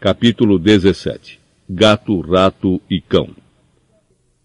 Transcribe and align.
Capítulo 0.00 0.60
17 0.60 1.40
Gato, 1.68 2.20
Rato 2.20 2.80
e 2.88 3.00
Cão 3.00 3.30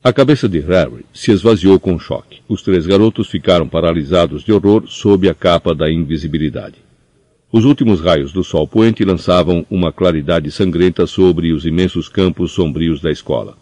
A 0.04 0.12
cabeça 0.12 0.50
de 0.50 0.60
Harry 0.60 1.06
se 1.14 1.32
esvaziou 1.32 1.80
com 1.80 2.00
choque. 2.00 2.42
Os 2.50 2.64
três 2.64 2.88
garotos 2.88 3.30
ficaram 3.30 3.70
paralisados 3.70 4.44
de 4.44 4.52
horror 4.52 4.88
sob 4.88 5.30
a 5.30 5.34
capa 5.36 5.76
da 5.76 5.92
invisibilidade. 5.92 6.78
Os 7.52 7.66
últimos 7.66 8.02
raios 8.02 8.34
do 8.34 8.44
sol 8.44 8.68
poente 8.68 9.06
lançavam 9.06 9.64
uma 9.70 9.92
claridade 9.94 10.50
sangrenta 10.50 11.06
sobre 11.06 11.54
os 11.54 11.68
imensos 11.68 12.10
campos 12.10 12.52
sombrios 12.52 13.00
da 13.00 13.12
escola. 13.12 13.56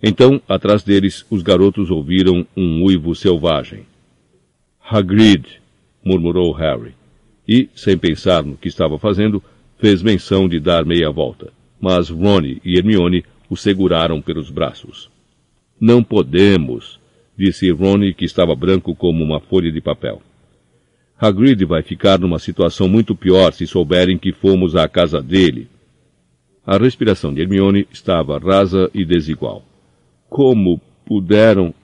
Então, 0.00 0.40
atrás 0.48 0.84
deles, 0.84 1.26
os 1.28 1.42
garotos 1.42 1.90
ouviram 1.90 2.46
um 2.56 2.84
uivo 2.84 3.12
selvagem. 3.16 3.84
Hagrid, 4.88 5.60
murmurou 6.04 6.52
Harry, 6.52 6.94
e, 7.48 7.68
sem 7.74 7.98
pensar 7.98 8.44
no 8.44 8.56
que 8.56 8.68
estava 8.68 9.00
fazendo, 9.00 9.42
fez 9.78 10.02
menção 10.02 10.48
de 10.48 10.58
dar 10.60 10.84
meia 10.84 11.10
volta, 11.10 11.52
mas 11.80 12.08
Ron 12.08 12.42
e 12.64 12.76
Hermione 12.76 13.24
o 13.48 13.56
seguraram 13.56 14.20
pelos 14.20 14.50
braços. 14.50 15.10
Não 15.80 16.02
podemos, 16.02 16.98
disse 17.36 17.70
Ron, 17.70 18.12
que 18.16 18.24
estava 18.24 18.54
branco 18.54 18.94
como 18.94 19.22
uma 19.22 19.40
folha 19.40 19.70
de 19.70 19.80
papel. 19.80 20.20
Hagrid 21.20 21.64
vai 21.64 21.82
ficar 21.82 22.18
numa 22.18 22.38
situação 22.38 22.88
muito 22.88 23.14
pior 23.14 23.52
se 23.52 23.66
souberem 23.66 24.18
que 24.18 24.32
fomos 24.32 24.76
à 24.76 24.88
casa 24.88 25.20
dele. 25.20 25.68
A 26.64 26.76
respiração 26.76 27.32
de 27.32 27.40
Hermione 27.40 27.88
estava 27.92 28.38
rasa 28.38 28.90
e 28.94 29.04
desigual. 29.04 29.64
Como 30.28 30.80
puderam 31.04 31.74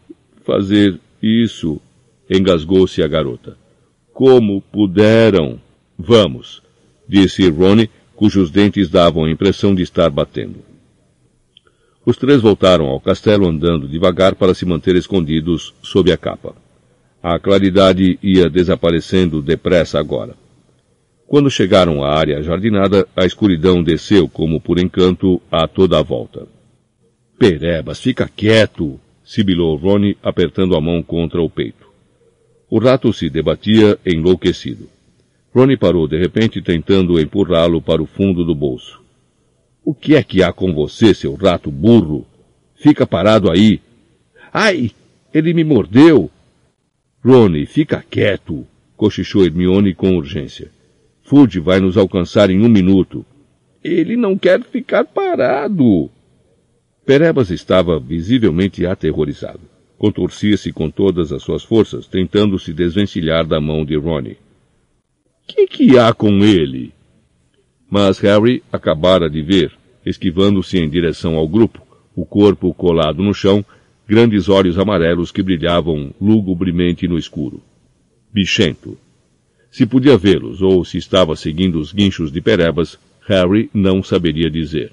fazer 0.44 1.00
isso? 1.22 1.80
engasgou-se 2.30 3.02
a 3.02 3.08
garota. 3.08 3.56
Como 4.12 4.60
puderam? 4.60 5.60
Vamos, 5.98 6.62
disse 7.08 7.48
Ronnie, 7.48 7.90
cujos 8.14 8.50
dentes 8.50 8.88
davam 8.88 9.24
a 9.24 9.30
impressão 9.30 9.74
de 9.74 9.82
estar 9.82 10.10
batendo. 10.10 10.56
Os 12.06 12.16
três 12.16 12.40
voltaram 12.40 12.86
ao 12.86 13.00
castelo 13.00 13.48
andando 13.48 13.88
devagar 13.88 14.34
para 14.34 14.54
se 14.54 14.66
manter 14.66 14.94
escondidos 14.94 15.74
sob 15.82 16.12
a 16.12 16.16
capa. 16.16 16.54
A 17.22 17.38
claridade 17.38 18.18
ia 18.22 18.50
desaparecendo 18.50 19.40
depressa 19.40 19.98
agora. 19.98 20.34
Quando 21.26 21.50
chegaram 21.50 22.04
à 22.04 22.14
área 22.14 22.42
jardinada, 22.42 23.08
a 23.16 23.24
escuridão 23.24 23.82
desceu 23.82 24.28
como 24.28 24.60
por 24.60 24.78
encanto 24.78 25.40
a 25.50 25.66
toda 25.66 25.98
a 25.98 26.02
volta. 26.02 26.46
Perebas, 27.38 28.00
fica 28.00 28.28
quieto! 28.28 29.00
sibilou 29.24 29.74
Ronnie, 29.76 30.18
apertando 30.22 30.76
a 30.76 30.80
mão 30.82 31.02
contra 31.02 31.40
o 31.40 31.48
peito. 31.48 31.88
O 32.68 32.78
rato 32.78 33.10
se 33.12 33.30
debatia 33.30 33.98
enlouquecido. 34.04 34.88
Ronnie 35.54 35.76
parou 35.76 36.08
de 36.08 36.18
repente, 36.18 36.60
tentando 36.60 37.20
empurrá-lo 37.20 37.80
para 37.80 38.02
o 38.02 38.06
fundo 38.06 38.44
do 38.44 38.54
bolso. 38.54 39.00
O 39.84 39.94
que 39.94 40.16
é 40.16 40.22
que 40.22 40.42
há 40.42 40.52
com 40.52 40.74
você, 40.74 41.14
seu 41.14 41.34
rato 41.34 41.70
burro? 41.70 42.26
Fica 42.74 43.06
parado 43.06 43.48
aí. 43.48 43.80
Ai! 44.52 44.90
Ele 45.32 45.54
me 45.54 45.62
mordeu! 45.62 46.28
Ronnie, 47.24 47.66
fica 47.66 48.04
quieto! 48.10 48.66
cochichou 48.96 49.44
Hermione 49.44 49.94
com 49.94 50.16
urgência. 50.16 50.70
Fudge 51.22 51.60
vai 51.60 51.78
nos 51.78 51.96
alcançar 51.96 52.50
em 52.50 52.60
um 52.60 52.68
minuto. 52.68 53.24
Ele 53.82 54.16
não 54.16 54.36
quer 54.36 54.62
ficar 54.62 55.04
parado! 55.04 56.10
Perebas 57.06 57.50
estava 57.50 58.00
visivelmente 58.00 58.84
aterrorizado. 58.86 59.60
Contorcia-se 59.98 60.72
com 60.72 60.90
todas 60.90 61.32
as 61.32 61.42
suas 61.42 61.62
forças, 61.62 62.06
tentando 62.06 62.58
se 62.58 62.72
desvencilhar 62.72 63.46
da 63.46 63.60
mão 63.60 63.84
de 63.84 63.96
Ronnie. 63.96 64.38
Que 65.46 65.66
que 65.66 65.98
há 65.98 66.12
com 66.12 66.44
ele? 66.44 66.92
Mas 67.90 68.18
Harry 68.18 68.62
acabara 68.72 69.28
de 69.28 69.42
ver, 69.42 69.72
esquivando-se 70.04 70.78
em 70.78 70.88
direção 70.88 71.36
ao 71.36 71.46
grupo, 71.46 71.80
o 72.14 72.24
corpo 72.24 72.72
colado 72.74 73.22
no 73.22 73.34
chão, 73.34 73.64
grandes 74.08 74.48
olhos 74.48 74.78
amarelos 74.78 75.30
que 75.30 75.42
brilhavam 75.42 76.12
lugubremente 76.20 77.06
no 77.06 77.18
escuro. 77.18 77.62
Bichento. 78.32 78.98
Se 79.70 79.86
podia 79.86 80.16
vê-los 80.16 80.62
ou 80.62 80.84
se 80.84 80.98
estava 80.98 81.34
seguindo 81.36 81.78
os 81.78 81.92
guinchos 81.92 82.30
de 82.30 82.40
Perebas, 82.40 82.98
Harry 83.26 83.70
não 83.72 84.02
saberia 84.02 84.50
dizer. 84.50 84.92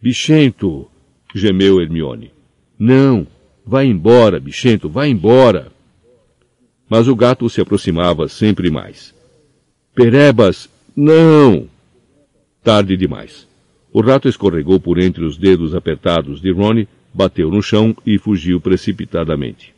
Bichento! 0.00 0.88
gemeu 1.34 1.80
Hermione. 1.80 2.30
Não! 2.78 3.26
Vai 3.66 3.86
embora, 3.86 4.38
bichento, 4.38 4.88
vai 4.88 5.08
embora! 5.08 5.72
Mas 6.88 7.08
o 7.08 7.16
gato 7.16 7.48
se 7.48 7.60
aproximava 7.60 8.28
sempre 8.28 8.70
mais. 8.70 9.14
Perebas, 9.94 10.68
não! 10.96 11.68
Tarde 12.64 12.96
demais. 12.96 13.46
O 13.92 14.00
rato 14.00 14.28
escorregou 14.28 14.80
por 14.80 14.98
entre 14.98 15.24
os 15.24 15.38
dedos 15.38 15.72
apertados 15.72 16.40
de 16.40 16.50
Ronnie, 16.50 16.88
bateu 17.12 17.48
no 17.48 17.62
chão 17.62 17.96
e 18.04 18.18
fugiu 18.18 18.60
precipitadamente. 18.60 19.72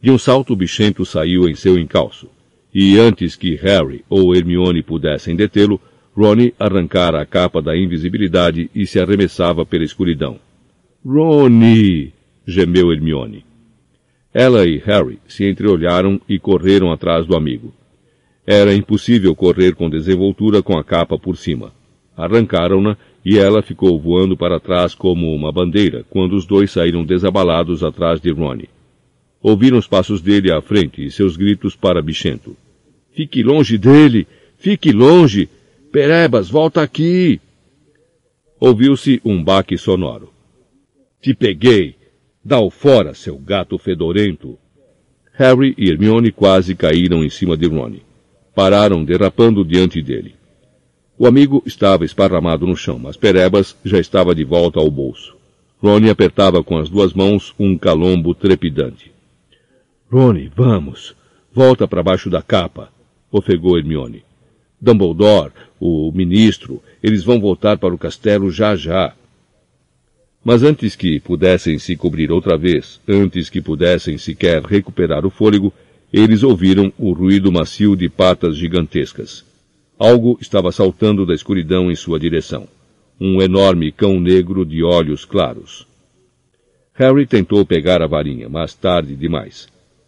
De 0.00 0.10
um 0.10 0.16
salto, 0.16 0.54
o 0.54 0.56
bichento 0.56 1.04
saiu 1.04 1.46
em 1.46 1.54
seu 1.54 1.78
encalço, 1.78 2.30
e 2.74 2.98
antes 2.98 3.36
que 3.36 3.54
Harry 3.56 4.02
ou 4.08 4.34
Hermione 4.34 4.82
pudessem 4.82 5.36
detê-lo, 5.36 5.78
Ronnie 6.16 6.54
arrancara 6.58 7.20
a 7.20 7.26
capa 7.26 7.60
da 7.60 7.76
invisibilidade 7.76 8.70
e 8.74 8.86
se 8.86 8.98
arremessava 8.98 9.66
pela 9.66 9.84
escuridão. 9.84 10.38
Ronnie! 11.04 12.14
gemeu 12.46 12.90
Hermione. 12.90 13.44
Ela 14.32 14.66
e 14.66 14.78
Harry 14.78 15.18
se 15.28 15.44
entreolharam 15.44 16.18
e 16.26 16.38
correram 16.38 16.90
atrás 16.90 17.26
do 17.26 17.36
amigo. 17.36 17.74
Era 18.46 18.74
impossível 18.74 19.34
correr 19.34 19.74
com 19.74 19.88
desenvoltura 19.88 20.62
com 20.62 20.76
a 20.76 20.84
capa 20.84 21.18
por 21.18 21.36
cima. 21.36 21.72
Arrancaram-na 22.14 22.96
e 23.24 23.38
ela 23.38 23.62
ficou 23.62 23.98
voando 23.98 24.36
para 24.36 24.60
trás 24.60 24.94
como 24.94 25.34
uma 25.34 25.50
bandeira 25.50 26.04
quando 26.10 26.34
os 26.36 26.44
dois 26.44 26.70
saíram 26.70 27.04
desabalados 27.04 27.82
atrás 27.82 28.20
de 28.20 28.30
Ronnie. 28.30 28.68
Ouviram 29.42 29.78
os 29.78 29.86
passos 29.86 30.20
dele 30.20 30.52
à 30.52 30.60
frente 30.60 31.04
e 31.04 31.10
seus 31.10 31.36
gritos 31.36 31.74
para 31.74 32.02
Bichento. 32.02 32.54
Fique 33.12 33.42
longe 33.42 33.78
dele! 33.78 34.26
Fique 34.58 34.92
longe! 34.92 35.48
Perebas, 35.90 36.50
volta 36.50 36.82
aqui! 36.82 37.40
Ouviu-se 38.60 39.20
um 39.24 39.42
baque 39.42 39.78
sonoro. 39.78 40.30
Te 41.20 41.34
peguei! 41.34 41.94
Dá-o 42.44 42.70
fora, 42.70 43.14
seu 43.14 43.38
gato 43.38 43.78
fedorento! 43.78 44.58
Harry 45.32 45.74
e 45.78 45.90
Hermione 45.90 46.30
quase 46.30 46.74
caíram 46.74 47.24
em 47.24 47.30
cima 47.30 47.56
de 47.56 47.66
Ronnie 47.66 48.02
pararam 48.54 49.04
derrapando 49.04 49.64
diante 49.64 50.00
dele. 50.00 50.34
O 51.18 51.26
amigo 51.26 51.62
estava 51.64 52.04
esparramado 52.04 52.66
no 52.66 52.76
chão, 52.76 52.98
mas 52.98 53.16
Perebas 53.16 53.76
já 53.84 53.98
estava 53.98 54.34
de 54.34 54.44
volta 54.44 54.80
ao 54.80 54.90
bolso. 54.90 55.36
Rony 55.80 56.08
apertava 56.08 56.62
com 56.62 56.78
as 56.78 56.88
duas 56.88 57.12
mãos 57.12 57.54
um 57.58 57.76
calombo 57.76 58.34
trepidante. 58.34 59.12
Rony, 60.10 60.50
vamos. 60.54 61.14
Volta 61.52 61.86
para 61.86 62.02
baixo 62.02 62.28
da 62.28 62.42
capa, 62.42 62.90
ofegou 63.30 63.78
Hermione. 63.78 64.24
Dumbledore, 64.80 65.52
o 65.80 66.10
ministro, 66.12 66.82
eles 67.02 67.22
vão 67.22 67.40
voltar 67.40 67.78
para 67.78 67.94
o 67.94 67.98
castelo 67.98 68.50
já 68.50 68.74
já. 68.74 69.14
Mas 70.44 70.62
antes 70.62 70.96
que 70.96 71.20
pudessem 71.20 71.78
se 71.78 71.96
cobrir 71.96 72.30
outra 72.30 72.58
vez, 72.58 73.00
antes 73.08 73.48
que 73.48 73.62
pudessem 73.62 74.18
sequer 74.18 74.62
recuperar 74.62 75.24
o 75.24 75.30
fôlego, 75.30 75.72
eles 76.16 76.44
ouviram 76.44 76.92
o 76.96 77.12
ruído 77.12 77.50
macio 77.50 77.96
de 77.96 78.08
patas 78.08 78.56
gigantescas. 78.56 79.44
Algo 79.98 80.38
estava 80.40 80.70
saltando 80.70 81.26
da 81.26 81.34
escuridão 81.34 81.90
em 81.90 81.96
sua 81.96 82.20
direção. 82.20 82.68
Um 83.20 83.42
enorme 83.42 83.90
cão 83.90 84.20
negro 84.20 84.64
de 84.64 84.84
olhos 84.84 85.24
claros. 85.24 85.88
Harry 86.92 87.26
tentou 87.26 87.66
pegar 87.66 88.00
a 88.00 88.06
varinha, 88.06 88.48
mas 88.48 88.74
tarde 88.74 89.16
demais. 89.16 89.66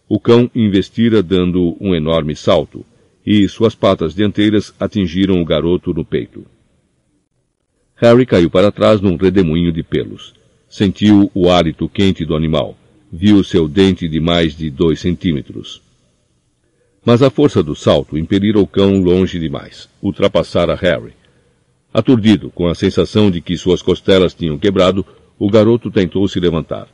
O 0.09 0.21
cão 0.21 0.49
investira 0.55 1.25
dando 1.25 1.77
um 1.81 1.93
enorme 1.93 2.37
salto, 2.37 2.87
e 3.27 3.49
suas 3.49 3.75
patas 3.75 4.15
dianteiras 4.15 4.73
atingiram 4.79 5.43
o 5.43 5.45
garoto 5.45 5.93
no 5.93 6.05
peito. 6.05 6.47
Harry 7.97 8.25
caiu 8.25 8.49
para 8.49 8.71
trás 8.71 9.01
num 9.01 9.17
redemoinho 9.17 9.73
de 9.73 9.83
pelos. 9.83 10.35
Sentiu 10.69 11.29
o 11.35 11.51
hálito 11.51 11.89
quente 11.89 12.25
do 12.25 12.37
animal. 12.37 12.77
Viu 13.11 13.43
seu 13.43 13.67
dente 13.67 14.09
de 14.09 14.21
mais 14.21 14.57
de 14.57 14.71
dois 14.71 15.01
centímetros. 15.01 15.85
Mas 17.07 17.23
a 17.23 17.31
força 17.31 17.63
do 17.63 17.77
salto 17.77 18.19
impelira 18.19 18.59
o 18.59 18.67
cão 18.67 19.01
longe 19.01 19.39
demais, 19.39 19.89
ultrapassara 20.03 20.75
Harry. 20.75 21.13
Aturdido, 21.95 22.51
com 22.51 22.67
a 22.67 22.75
sensação 22.75 23.31
de 23.31 23.41
que 23.41 23.57
suas 23.57 23.81
costelas 23.81 24.35
tinham 24.35 24.59
quebrado, 24.59 25.07
o 25.39 25.49
garoto 25.49 25.89
tentou 25.89 26.27
se 26.27 26.41
levantar. 26.41 26.89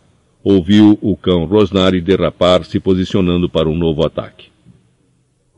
Ouviu 0.44 0.98
o 1.00 1.16
cão 1.16 1.46
rosnar 1.46 1.94
e 1.94 2.00
derrapar, 2.02 2.62
se 2.66 2.78
posicionando 2.78 3.48
para 3.48 3.70
um 3.70 3.74
novo 3.74 4.04
ataque. 4.04 4.50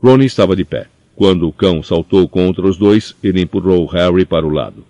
Ronnie 0.01 0.25
estava 0.25 0.55
de 0.55 0.63
pé. 0.63 0.87
Quando 1.17 1.49
o 1.49 1.51
cão 1.51 1.83
saltou 1.83 2.25
contra 2.25 2.65
os 2.65 2.77
dois, 2.77 3.13
ele 3.21 3.41
empurrou 3.41 3.85
Harry 3.87 4.23
para 4.23 4.47
o 4.47 4.49
lado. 4.49 4.85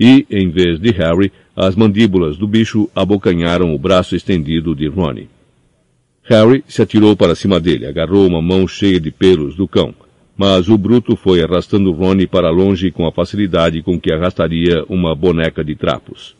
E, 0.00 0.26
em 0.28 0.50
vez 0.50 0.80
de 0.80 0.90
Harry, 0.90 1.30
as 1.54 1.76
mandíbulas 1.76 2.36
do 2.36 2.48
bicho 2.48 2.90
abocanharam 2.92 3.72
o 3.72 3.78
braço 3.78 4.16
estendido 4.16 4.74
de 4.74 4.88
Ronnie. 4.88 5.28
Harry 6.28 6.64
se 6.66 6.82
atirou 6.82 7.16
para 7.16 7.36
cima 7.36 7.60
dele, 7.60 7.86
agarrou 7.86 8.26
uma 8.26 8.42
mão 8.42 8.66
cheia 8.66 8.98
de 8.98 9.12
pelos 9.12 9.54
do 9.54 9.68
cão, 9.68 9.94
mas 10.36 10.68
o 10.68 10.76
bruto 10.76 11.14
foi 11.14 11.40
arrastando 11.40 11.92
Ronnie 11.92 12.26
para 12.26 12.50
longe 12.50 12.90
com 12.90 13.06
a 13.06 13.12
facilidade 13.12 13.80
com 13.80 13.98
que 13.98 14.12
arrastaria 14.12 14.84
uma 14.88 15.14
boneca 15.14 15.64
de 15.64 15.76
trapos. 15.76 16.36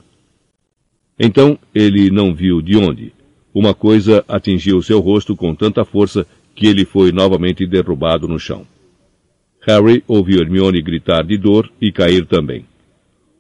Então 1.19 1.57
ele 1.73 2.11
não 2.11 2.35
viu 2.35 2.61
de 2.61 2.77
onde. 2.77 3.13
Uma 3.55 3.73
coisa 3.73 4.25
atingiu 4.27 4.83
seu 4.83 4.99
rosto 4.99 5.37
com 5.37 5.55
tanta 5.55 5.85
força 5.85 6.27
que 6.53 6.67
ele 6.67 6.85
foi 6.85 7.13
novamente 7.13 7.65
derrubado 7.65 8.27
no 8.27 8.41
chão. 8.41 8.67
Harry 9.61 10.03
ouviu 10.09 10.41
Hermione 10.41 10.83
gritar 10.83 11.23
de 11.23 11.39
dor 11.39 11.71
e 11.81 11.93
cair 11.93 12.27
também. 12.27 12.65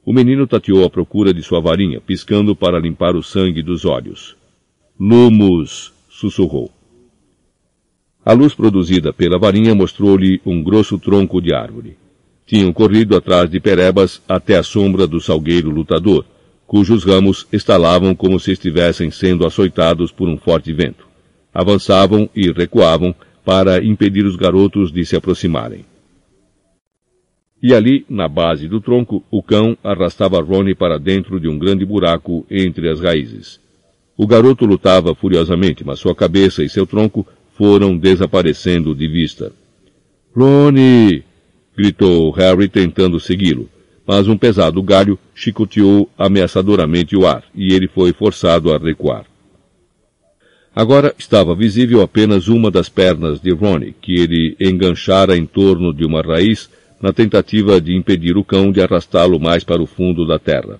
O 0.04 0.12
menino 0.12 0.46
tateou 0.46 0.84
à 0.84 0.90
procura 0.90 1.34
de 1.34 1.42
sua 1.42 1.60
varinha, 1.60 2.00
piscando 2.00 2.54
para 2.54 2.78
limpar 2.78 3.16
o 3.16 3.22
sangue 3.22 3.62
dos 3.62 3.84
olhos. 3.84 4.36
Lumos! 4.98 5.95
Sussurrou. 6.16 6.70
A 8.24 8.32
luz 8.32 8.54
produzida 8.54 9.12
pela 9.12 9.38
varinha 9.38 9.74
mostrou-lhe 9.74 10.40
um 10.44 10.62
grosso 10.62 10.98
tronco 10.98 11.40
de 11.40 11.54
árvore. 11.54 11.96
Tinham 12.46 12.72
corrido 12.72 13.16
atrás 13.16 13.50
de 13.50 13.60
Perebas 13.60 14.22
até 14.28 14.56
a 14.56 14.62
sombra 14.62 15.06
do 15.06 15.20
salgueiro 15.20 15.70
lutador, 15.70 16.24
cujos 16.66 17.04
ramos 17.04 17.46
estalavam 17.52 18.14
como 18.14 18.40
se 18.40 18.52
estivessem 18.52 19.10
sendo 19.10 19.46
açoitados 19.46 20.10
por 20.10 20.28
um 20.28 20.36
forte 20.36 20.72
vento. 20.72 21.06
Avançavam 21.52 22.28
e 22.34 22.50
recuavam 22.50 23.14
para 23.44 23.84
impedir 23.84 24.24
os 24.24 24.36
garotos 24.36 24.90
de 24.90 25.04
se 25.04 25.16
aproximarem. 25.16 25.84
E 27.62 27.72
ali, 27.74 28.04
na 28.08 28.28
base 28.28 28.68
do 28.68 28.80
tronco, 28.80 29.22
o 29.30 29.42
cão 29.42 29.76
arrastava 29.82 30.40
Ronnie 30.40 30.74
para 30.74 30.98
dentro 30.98 31.38
de 31.38 31.48
um 31.48 31.58
grande 31.58 31.84
buraco 31.84 32.44
entre 32.50 32.88
as 32.88 33.00
raízes. 33.00 33.60
O 34.16 34.26
garoto 34.26 34.64
lutava 34.64 35.14
furiosamente, 35.14 35.84
mas 35.84 35.98
sua 35.98 36.14
cabeça 36.14 36.62
e 36.62 36.68
seu 36.68 36.86
tronco 36.86 37.26
foram 37.56 37.96
desaparecendo 37.96 38.94
de 38.94 39.06
vista. 39.06 39.52
Ronnie! 40.34 41.22
gritou 41.76 42.30
Harry 42.30 42.68
tentando 42.68 43.20
segui-lo, 43.20 43.68
mas 44.06 44.26
um 44.26 44.36
pesado 44.36 44.82
galho 44.82 45.18
chicoteou 45.34 46.08
ameaçadoramente 46.16 47.14
o 47.14 47.26
ar 47.26 47.44
e 47.54 47.74
ele 47.74 47.86
foi 47.86 48.14
forçado 48.14 48.72
a 48.72 48.78
recuar. 48.78 49.26
Agora 50.74 51.14
estava 51.18 51.54
visível 51.54 52.02
apenas 52.02 52.48
uma 52.48 52.70
das 52.70 52.88
pernas 52.88 53.40
de 53.40 53.52
Ronnie, 53.52 53.94
que 54.00 54.14
ele 54.14 54.56
enganchara 54.60 55.36
em 55.36 55.46
torno 55.46 55.92
de 55.92 56.04
uma 56.04 56.22
raiz 56.22 56.70
na 57.00 57.12
tentativa 57.12 57.80
de 57.80 57.94
impedir 57.94 58.36
o 58.36 58.44
cão 58.44 58.70
de 58.72 58.80
arrastá-lo 58.80 59.38
mais 59.38 59.64
para 59.64 59.82
o 59.82 59.86
fundo 59.86 60.26
da 60.26 60.38
terra. 60.38 60.78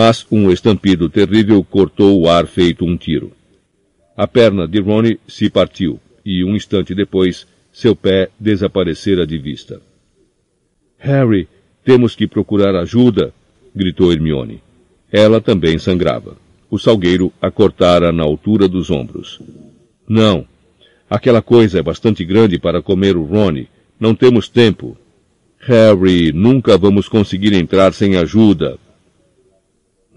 Mas 0.00 0.24
um 0.30 0.48
estampido 0.48 1.10
terrível 1.10 1.64
cortou 1.64 2.20
o 2.20 2.28
ar 2.28 2.46
feito 2.46 2.84
um 2.84 2.96
tiro. 2.96 3.32
A 4.16 4.28
perna 4.28 4.68
de 4.68 4.80
Ronnie 4.80 5.18
se 5.26 5.50
partiu 5.50 5.98
e, 6.24 6.44
um 6.44 6.54
instante 6.54 6.94
depois, 6.94 7.48
seu 7.72 7.96
pé 7.96 8.28
desaparecera 8.38 9.26
de 9.26 9.36
vista. 9.38 9.82
Harry, 10.98 11.48
temos 11.84 12.14
que 12.14 12.28
procurar 12.28 12.76
ajuda, 12.76 13.34
gritou 13.74 14.12
Hermione. 14.12 14.62
Ela 15.10 15.40
também 15.40 15.80
sangrava. 15.80 16.36
O 16.70 16.78
salgueiro 16.78 17.32
a 17.42 17.50
cortara 17.50 18.12
na 18.12 18.22
altura 18.22 18.68
dos 18.68 18.92
ombros. 18.92 19.40
Não. 20.08 20.46
Aquela 21.10 21.42
coisa 21.42 21.80
é 21.80 21.82
bastante 21.82 22.24
grande 22.24 22.56
para 22.56 22.80
comer 22.80 23.16
o 23.16 23.24
Ronnie. 23.24 23.66
Não 23.98 24.14
temos 24.14 24.48
tempo. 24.48 24.96
Harry, 25.58 26.32
nunca 26.32 26.78
vamos 26.78 27.08
conseguir 27.08 27.52
entrar 27.52 27.92
sem 27.92 28.14
ajuda. 28.14 28.78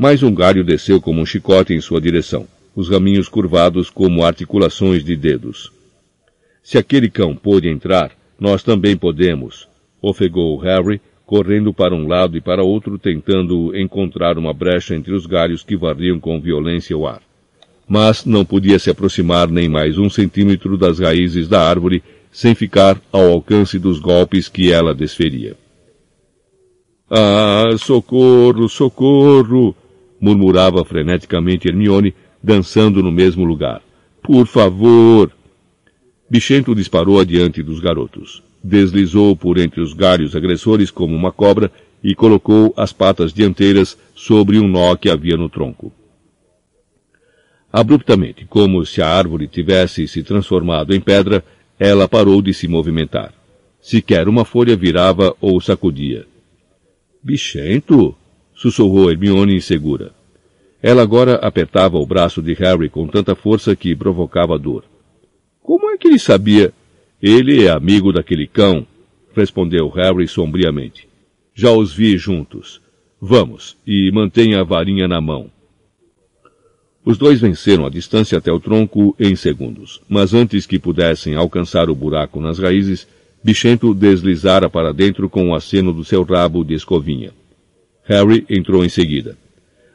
Mais 0.02 0.24
um 0.24 0.34
galho 0.34 0.64
desceu 0.64 1.00
como 1.00 1.22
um 1.22 1.26
chicote 1.28 1.76
em 1.76 1.80
sua 1.80 2.02
direção 2.02 2.48
os 2.76 2.90
raminhos 2.90 3.30
curvados 3.30 3.88
como 3.88 4.26
articulações 4.26 5.04
de 5.04 5.16
dedos. 5.16 5.72
Se 6.64 6.80
aquele 6.80 7.08
cão 7.08 7.36
pôde 7.36 7.70
entrar, 7.70 8.10
nós 8.40 8.64
também 8.64 8.98
podemos, 8.98 9.68
ofegou 10.02 10.58
Harry, 10.58 11.00
correndo 11.24 11.72
para 11.72 11.94
um 11.94 12.08
lado 12.08 12.36
e 12.36 12.42
para 12.42 12.64
outro, 12.64 12.98
tentando 12.98 13.78
encontrar 13.78 14.40
uma 14.40 14.56
brecha 14.56 14.96
entre 14.96 15.14
os 15.14 15.28
galhos 15.28 15.64
que 15.64 15.78
varriam 15.78 16.20
com 16.20 16.42
violência 16.42 16.98
o 16.98 17.06
ar. 17.06 17.22
Mas 17.88 18.26
não 18.26 18.44
podia 18.44 18.80
se 18.80 18.90
aproximar 18.90 19.52
nem 19.52 19.70
mais 19.70 20.00
um 20.00 20.10
centímetro 20.10 20.80
das 20.80 20.98
raízes 20.98 21.48
da 21.48 21.62
árvore 21.62 22.02
sem 22.32 22.56
ficar 22.56 23.00
ao 23.12 23.30
alcance 23.30 23.78
dos 23.78 24.00
golpes 24.00 24.50
que 24.50 24.72
ela 24.72 24.96
desferia. 24.96 25.56
Ah, 27.08 27.76
socorro, 27.78 28.68
socorro! 28.68 29.76
Murmurava 30.22 30.86
freneticamente 30.86 31.68
Hermione, 31.68 32.14
dançando 32.42 33.02
no 33.02 33.12
mesmo 33.12 33.44
lugar. 33.44 33.82
Por 34.22 34.46
favor! 34.46 35.32
Bichento 36.30 36.76
disparou 36.76 37.20
adiante 37.20 37.64
dos 37.64 37.80
garotos. 37.80 38.44
Deslizou 38.64 39.36
por 39.36 39.58
entre 39.58 39.82
os 39.82 39.94
galhos 39.94 40.36
agressores 40.36 40.92
como 40.92 41.16
uma 41.16 41.32
cobra 41.32 41.72
e 42.04 42.14
colocou 42.14 42.74
as 42.78 42.94
patas 42.94 43.34
dianteiras 43.34 43.98
sobre 44.16 44.60
um 44.60 44.68
nó 44.68 44.96
que 44.96 45.10
havia 45.10 45.36
no 45.36 45.50
tronco. 45.50 45.92
Abruptamente, 47.74 48.46
como 48.46 48.86
se 48.86 49.02
a 49.02 49.10
árvore 49.10 49.48
tivesse 49.48 50.08
se 50.08 50.24
transformado 50.24 50.94
em 50.94 51.02
pedra, 51.02 51.44
ela 51.80 52.08
parou 52.08 52.42
de 52.42 52.54
se 52.54 52.68
movimentar. 52.68 53.34
Sequer 53.82 54.28
uma 54.28 54.46
folha 54.46 54.76
virava 54.76 55.36
ou 55.42 55.60
sacudia. 55.60 56.28
Bichento! 57.24 58.16
Sussurrou 58.62 59.10
Hermione 59.10 59.56
insegura. 59.56 60.12
Ela 60.84 61.02
agora 61.02 61.38
apertava 61.38 61.98
o 61.98 62.06
braço 62.06 62.44
de 62.44 62.54
Harry 62.54 62.90
com 62.90 63.08
tanta 63.08 63.34
força 63.34 63.76
que 63.76 63.96
provocava 63.96 64.60
dor. 64.60 64.84
Como 65.64 65.90
é 65.90 65.98
que 65.98 66.08
ele 66.08 66.20
sabia? 66.20 66.72
Ele 67.20 67.66
é 67.66 67.72
amigo 67.72 68.14
daquele 68.14 68.46
cão, 68.46 68.86
respondeu 69.36 69.90
Harry 69.90 70.28
sombriamente. 70.28 71.08
Já 71.56 71.72
os 71.72 71.92
vi 71.92 72.16
juntos. 72.18 72.80
Vamos, 73.20 73.78
e 73.86 74.12
mantenha 74.12 74.62
a 74.62 74.64
varinha 74.64 75.08
na 75.08 75.20
mão. 75.20 75.50
Os 77.04 77.18
dois 77.18 77.42
venceram 77.42 77.88
a 77.88 77.90
distância 77.90 78.38
até 78.38 78.52
o 78.52 78.60
tronco 78.60 79.16
em 79.20 79.36
segundos, 79.36 80.02
mas 80.08 80.36
antes 80.36 80.68
que 80.68 80.78
pudessem 80.78 81.34
alcançar 81.34 81.90
o 81.90 81.96
buraco 81.96 82.40
nas 82.40 82.60
raízes, 82.60 83.08
Bichento 83.44 83.92
deslizara 83.96 84.70
para 84.70 84.94
dentro 84.94 85.28
com 85.28 85.50
o 85.50 85.56
aceno 85.56 85.92
do 85.92 86.06
seu 86.06 86.22
rabo 86.22 86.64
de 86.64 86.76
escovinha. 86.76 87.41
Harry 88.12 88.46
entrou 88.50 88.84
em 88.84 88.90
seguida. 88.90 89.38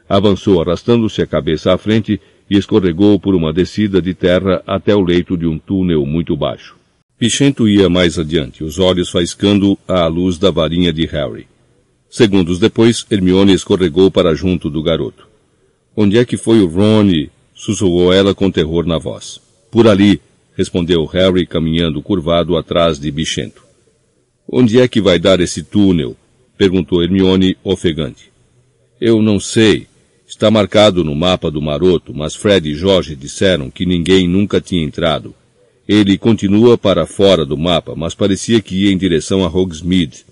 Avançou 0.09 0.59
arrastando-se 0.59 1.21
a 1.21 1.27
cabeça 1.27 1.71
à 1.71 1.77
frente 1.77 2.19
e 2.49 2.57
escorregou 2.57 3.19
por 3.19 3.35
uma 3.35 3.53
descida 3.53 4.01
de 4.01 4.15
terra 4.15 4.63
até 4.65 4.95
o 4.95 5.01
leito 5.01 5.37
de 5.37 5.45
um 5.45 5.59
túnel 5.59 6.03
muito 6.03 6.35
baixo. 6.35 6.75
Pichento 7.19 7.67
ia 7.67 7.87
mais 7.87 8.17
adiante, 8.17 8.63
os 8.63 8.79
olhos 8.79 9.11
faiscando 9.11 9.77
à 9.87 10.07
luz 10.07 10.39
da 10.39 10.49
varinha 10.49 10.91
de 10.91 11.05
Harry. 11.05 11.45
Segundos 12.09 12.57
depois, 12.57 13.05
Hermione 13.11 13.53
escorregou 13.53 14.09
para 14.09 14.33
junto 14.33 14.67
do 14.67 14.81
garoto. 14.81 15.27
Onde 15.95 16.17
é 16.17 16.25
que 16.25 16.37
foi 16.37 16.59
o 16.59 16.67
Rony? 16.67 17.29
sussurrou 17.53 18.11
ela 18.13 18.33
com 18.33 18.49
terror 18.49 18.85
na 18.85 18.97
voz. 18.97 19.39
Por 19.69 19.87
ali, 19.87 20.21
respondeu 20.55 21.05
Harry 21.05 21.45
caminhando 21.45 22.01
curvado 22.01 22.57
atrás 22.57 22.99
de 22.99 23.11
Bichento. 23.11 23.63
Onde 24.51 24.79
é 24.79 24.87
que 24.87 25.01
vai 25.01 25.19
dar 25.19 25.39
esse 25.39 25.61
túnel? 25.63 26.15
Perguntou 26.57 27.03
Hermione 27.03 27.57
ofegante. 27.63 28.31
Eu 28.99 29.21
não 29.21 29.39
sei, 29.39 29.87
Está 30.27 30.51
marcado 30.51 31.05
no 31.05 31.15
mapa 31.15 31.49
do 31.49 31.61
maroto, 31.61 32.13
mas 32.13 32.35
Fred 32.35 32.69
e 32.69 32.75
Jorge 32.75 33.15
disseram 33.15 33.71
que 33.71 33.85
ninguém 33.85 34.27
nunca 34.27 34.59
tinha 34.59 34.83
entrado. 34.83 35.33
Ele 35.87 36.17
continua 36.17 36.77
para 36.77 37.05
fora 37.05 37.45
do 37.45 37.57
mapa, 37.57 37.95
mas 37.95 38.13
parecia 38.13 38.61
que 38.61 38.83
ia 38.83 38.91
em 38.91 38.97
direção 38.97 39.45
a 39.45 39.47
Hogsmeade. 39.47 40.25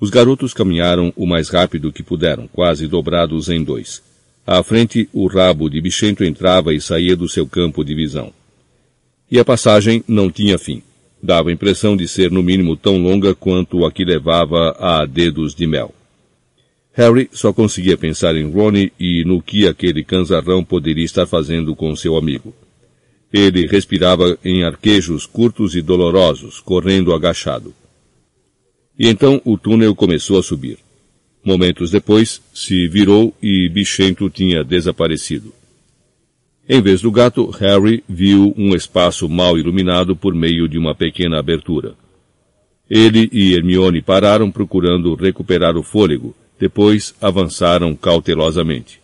Os 0.00 0.08
garotos 0.08 0.54
caminharam 0.54 1.12
o 1.14 1.26
mais 1.26 1.50
rápido 1.50 1.92
que 1.92 2.02
puderam, 2.02 2.48
quase 2.48 2.86
dobrados 2.86 3.50
em 3.50 3.62
dois. 3.62 4.02
À 4.46 4.62
frente, 4.62 5.10
o 5.12 5.26
rabo 5.26 5.68
de 5.68 5.78
Bichento 5.78 6.24
entrava 6.24 6.72
e 6.72 6.80
saía 6.80 7.14
do 7.14 7.28
seu 7.28 7.46
campo 7.46 7.84
de 7.84 7.94
visão. 7.94 8.32
E 9.30 9.38
a 9.38 9.44
passagem 9.44 10.02
não 10.08 10.30
tinha 10.30 10.58
fim. 10.58 10.82
Dava 11.22 11.50
a 11.50 11.52
impressão 11.52 11.96
de 11.96 12.06
ser 12.06 12.30
no 12.30 12.42
mínimo 12.42 12.76
tão 12.76 12.98
longa 12.98 13.34
quanto 13.34 13.84
a 13.84 13.92
que 13.92 14.04
levava 14.04 14.76
a 14.78 15.04
dedos 15.04 15.54
de 15.54 15.66
mel. 15.66 15.94
Harry 16.92 17.28
só 17.32 17.52
conseguia 17.52 17.96
pensar 17.96 18.34
em 18.36 18.50
Ronnie 18.50 18.92
e 18.98 19.24
no 19.24 19.40
que 19.40 19.66
aquele 19.66 20.02
canzarrão 20.02 20.64
poderia 20.64 21.04
estar 21.04 21.26
fazendo 21.26 21.76
com 21.76 21.94
seu 21.94 22.16
amigo. 22.16 22.54
Ele 23.32 23.66
respirava 23.66 24.38
em 24.44 24.64
arquejos 24.64 25.26
curtos 25.26 25.76
e 25.76 25.82
dolorosos, 25.82 26.60
correndo 26.60 27.12
agachado. 27.12 27.74
E 28.98 29.06
então 29.06 29.40
o 29.44 29.56
túnel 29.56 29.94
começou 29.94 30.38
a 30.38 30.42
subir. 30.42 30.78
Momentos 31.44 31.90
depois, 31.90 32.42
se 32.52 32.88
virou 32.88 33.32
e 33.40 33.68
Bichento 33.68 34.28
tinha 34.28 34.64
desaparecido. 34.64 35.52
Em 36.68 36.82
vez 36.82 37.00
do 37.00 37.10
gato, 37.10 37.48
Harry 37.48 38.04
viu 38.06 38.52
um 38.54 38.74
espaço 38.74 39.26
mal 39.26 39.56
iluminado 39.56 40.14
por 40.14 40.34
meio 40.34 40.68
de 40.68 40.76
uma 40.76 40.94
pequena 40.94 41.38
abertura. 41.38 41.94
Ele 42.90 43.26
e 43.32 43.54
Hermione 43.54 44.02
pararam 44.02 44.50
procurando 44.50 45.14
recuperar 45.14 45.78
o 45.78 45.82
fôlego, 45.82 46.34
depois 46.60 47.14
avançaram 47.22 47.96
cautelosamente. 47.96 49.00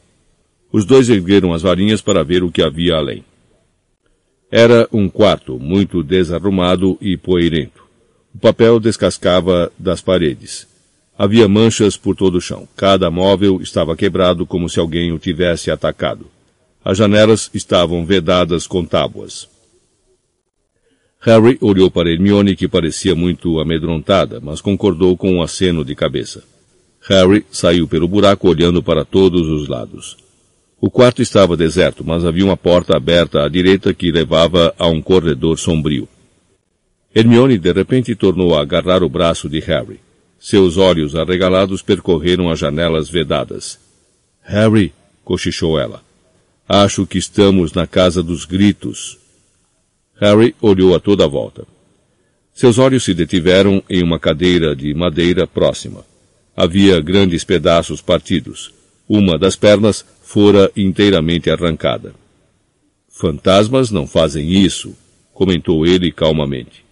Os 0.71 0.85
dois 0.85 1.09
ergueram 1.09 1.54
as 1.54 1.62
varinhas 1.62 2.02
para 2.02 2.23
ver 2.23 2.42
o 2.42 2.52
que 2.52 2.61
havia 2.61 2.97
além. 2.97 3.25
Era 4.50 4.87
um 4.92 5.09
quarto 5.09 5.59
muito 5.59 6.02
desarrumado 6.02 6.99
e 7.00 7.16
poeirento. 7.16 7.83
O 8.35 8.38
papel 8.38 8.78
descascava 8.78 9.73
das 9.78 10.02
paredes. 10.02 10.66
Havia 11.16 11.49
manchas 11.49 11.97
por 11.97 12.14
todo 12.14 12.37
o 12.37 12.40
chão. 12.40 12.68
Cada 12.76 13.11
móvel 13.11 13.61
estava 13.62 13.97
quebrado 13.97 14.44
como 14.44 14.68
se 14.68 14.78
alguém 14.78 15.12
o 15.12 15.18
tivesse 15.18 15.71
atacado. 15.71 16.33
As 16.84 16.98
janelas 16.98 17.50
estavam 17.54 18.04
vedadas 18.04 18.66
com 18.66 18.84
tábuas. 18.84 19.48
Harry 21.20 21.56
olhou 21.62 21.90
para 21.90 22.10
Hermione, 22.10 22.54
que 22.54 22.68
parecia 22.68 23.14
muito 23.14 23.58
amedrontada, 23.58 24.38
mas 24.42 24.60
concordou 24.60 25.16
com 25.16 25.32
um 25.32 25.42
aceno 25.42 25.82
de 25.82 25.94
cabeça. 25.94 26.44
Harry 27.08 27.46
saiu 27.50 27.88
pelo 27.88 28.06
buraco 28.06 28.46
olhando 28.46 28.82
para 28.82 29.04
todos 29.04 29.48
os 29.48 29.66
lados. 29.66 30.18
O 30.78 30.90
quarto 30.90 31.22
estava 31.22 31.56
deserto, 31.56 32.04
mas 32.04 32.26
havia 32.26 32.44
uma 32.44 32.58
porta 32.58 32.94
aberta 32.94 33.42
à 33.42 33.48
direita 33.48 33.94
que 33.94 34.12
levava 34.12 34.74
a 34.78 34.86
um 34.86 35.00
corredor 35.00 35.58
sombrio. 35.58 36.06
Hermione 37.14 37.56
de 37.56 37.72
repente 37.72 38.14
tornou 38.14 38.54
a 38.54 38.60
agarrar 38.60 39.02
o 39.02 39.08
braço 39.08 39.48
de 39.48 39.60
Harry. 39.60 40.00
Seus 40.38 40.76
olhos 40.76 41.16
arregalados 41.16 41.80
percorreram 41.80 42.50
as 42.50 42.58
janelas 42.58 43.08
vedadas. 43.08 43.78
Harry, 44.42 44.92
cochichou 45.24 45.78
ela. 45.78 46.02
Acho 46.68 47.06
que 47.06 47.18
estamos 47.18 47.75
na 47.75 47.87
casa 47.87 48.23
dos 48.23 48.47
gritos. 48.47 49.18
Harry 50.18 50.54
olhou 50.62 50.94
a 50.94 51.00
toda 51.00 51.25
a 51.25 51.28
volta. 51.28 51.66
Seus 52.54 52.78
olhos 52.78 53.04
se 53.04 53.12
detiveram 53.12 53.83
em 53.90 54.02
uma 54.02 54.18
cadeira 54.18 54.75
de 54.75 54.94
madeira 54.94 55.47
próxima. 55.47 56.06
Havia 56.56 57.00
grandes 57.00 57.44
pedaços 57.44 58.00
partidos. 58.00 58.73
Uma 59.06 59.38
das 59.38 59.56
pernas 59.56 60.06
fora 60.23 60.71
inteiramente 60.75 61.50
arrancada. 61.50 62.14
Fantasmas 63.11 63.90
não 63.90 64.06
fazem 64.06 64.50
isso, 64.50 64.97
comentou 65.35 65.85
ele 65.85 66.11
calmamente. 66.11 66.83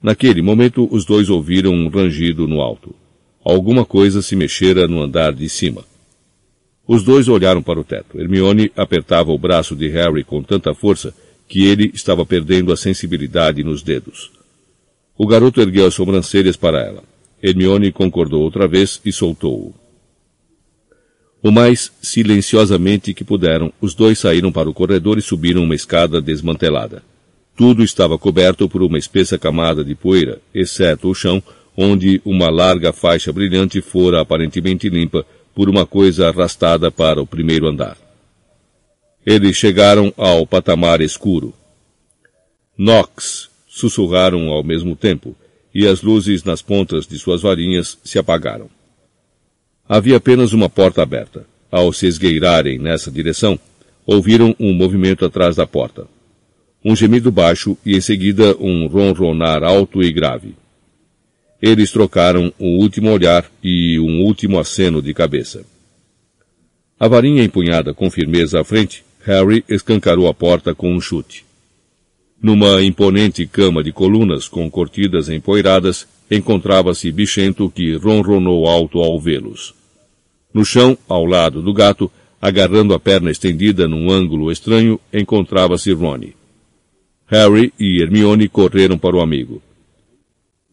Naquele 0.00 0.42
momento, 0.42 0.86
os 0.92 1.04
dois 1.04 1.28
ouviram 1.28 1.72
um 1.72 1.88
rangido 1.88 2.46
no 2.46 2.60
alto. 2.60 2.94
Alguma 3.44 3.84
coisa 3.84 4.22
se 4.22 4.36
mexera 4.36 4.86
no 4.86 5.02
andar 5.02 5.32
de 5.32 5.48
cima. 5.48 5.84
Os 6.86 7.02
dois 7.02 7.28
olharam 7.28 7.62
para 7.62 7.80
o 7.80 7.84
teto. 7.84 8.20
Hermione 8.20 8.70
apertava 8.76 9.32
o 9.32 9.38
braço 9.38 9.74
de 9.74 9.88
Harry 9.88 10.22
com 10.22 10.42
tanta 10.42 10.74
força 10.74 11.12
que 11.48 11.66
ele 11.66 11.90
estava 11.94 12.24
perdendo 12.24 12.72
a 12.72 12.76
sensibilidade 12.76 13.62
nos 13.64 13.82
dedos. 13.82 14.30
O 15.18 15.26
garoto 15.26 15.60
ergueu 15.60 15.86
as 15.86 15.94
sobrancelhas 15.94 16.56
para 16.56 16.80
ela. 16.80 17.02
Hermione 17.42 17.90
concordou 17.90 18.42
outra 18.42 18.68
vez 18.68 19.00
e 19.04 19.12
soltou-o. 19.12 19.74
O 21.42 21.50
mais 21.50 21.92
silenciosamente 22.02 23.14
que 23.14 23.22
puderam, 23.24 23.72
os 23.80 23.94
dois 23.94 24.18
saíram 24.18 24.50
para 24.50 24.68
o 24.68 24.74
corredor 24.74 25.18
e 25.18 25.22
subiram 25.22 25.62
uma 25.62 25.74
escada 25.74 26.20
desmantelada. 26.20 27.02
Tudo 27.56 27.82
estava 27.82 28.18
coberto 28.18 28.68
por 28.68 28.82
uma 28.82 28.98
espessa 28.98 29.38
camada 29.38 29.84
de 29.84 29.94
poeira, 29.94 30.40
exceto 30.54 31.08
o 31.08 31.14
chão, 31.14 31.42
onde 31.76 32.20
uma 32.24 32.50
larga 32.50 32.92
faixa 32.92 33.32
brilhante 33.32 33.80
fora 33.80 34.20
aparentemente 34.20 34.88
limpa 34.88 35.24
por 35.56 35.70
uma 35.70 35.86
coisa 35.86 36.28
arrastada 36.28 36.90
para 36.90 37.18
o 37.18 37.26
primeiro 37.26 37.66
andar. 37.66 37.96
Eles 39.24 39.56
chegaram 39.56 40.12
ao 40.14 40.46
patamar 40.46 41.00
escuro. 41.00 41.54
Nox, 42.76 43.48
sussurraram 43.66 44.50
ao 44.50 44.62
mesmo 44.62 44.94
tempo, 44.94 45.34
e 45.74 45.86
as 45.86 46.02
luzes 46.02 46.44
nas 46.44 46.60
pontas 46.60 47.06
de 47.06 47.18
suas 47.18 47.40
varinhas 47.40 47.98
se 48.04 48.18
apagaram. 48.18 48.68
Havia 49.88 50.18
apenas 50.18 50.52
uma 50.52 50.68
porta 50.68 51.02
aberta. 51.02 51.46
Ao 51.70 51.90
se 51.90 52.06
esgueirarem 52.06 52.78
nessa 52.78 53.10
direção, 53.10 53.58
ouviram 54.04 54.54
um 54.60 54.74
movimento 54.74 55.24
atrás 55.24 55.56
da 55.56 55.66
porta. 55.66 56.06
Um 56.84 56.94
gemido 56.94 57.32
baixo 57.32 57.78
e 57.84 57.96
em 57.96 58.00
seguida 58.02 58.54
um 58.60 58.86
ronronar 58.88 59.64
alto 59.64 60.02
e 60.02 60.12
grave. 60.12 60.54
Eles 61.62 61.90
trocaram 61.90 62.52
um 62.60 62.76
último 62.76 63.10
olhar 63.10 63.50
e 63.62 63.85
um 63.98 64.22
último 64.22 64.58
aceno 64.58 65.00
de 65.00 65.12
cabeça. 65.12 65.64
A 66.98 67.08
varinha 67.08 67.42
empunhada 67.42 67.92
com 67.92 68.10
firmeza 68.10 68.60
à 68.60 68.64
frente 68.64 69.04
Harry 69.24 69.64
escancarou 69.68 70.28
a 70.28 70.34
porta 70.34 70.74
com 70.74 70.94
um 70.94 71.00
chute. 71.00 71.44
Numa 72.40 72.82
imponente 72.82 73.46
cama 73.46 73.82
de 73.82 73.92
colunas 73.92 74.46
com 74.46 74.70
cortinas 74.70 75.28
empoeiradas, 75.28 76.06
encontrava-se 76.30 77.10
Bichento 77.10 77.68
que 77.68 77.96
ronronou 77.96 78.68
alto 78.68 79.00
ao 79.00 79.18
vê-los. 79.18 79.74
No 80.54 80.64
chão, 80.64 80.96
ao 81.08 81.24
lado 81.24 81.60
do 81.60 81.72
gato, 81.72 82.10
agarrando 82.40 82.94
a 82.94 83.00
perna 83.00 83.30
estendida 83.30 83.88
num 83.88 84.10
ângulo 84.10 84.52
estranho, 84.52 85.00
encontrava-se 85.12 85.92
Ronnie. 85.92 86.36
Harry 87.26 87.72
e 87.78 88.00
Hermione 88.00 88.48
correram 88.48 88.96
para 88.96 89.16
o 89.16 89.20
amigo. 89.20 89.60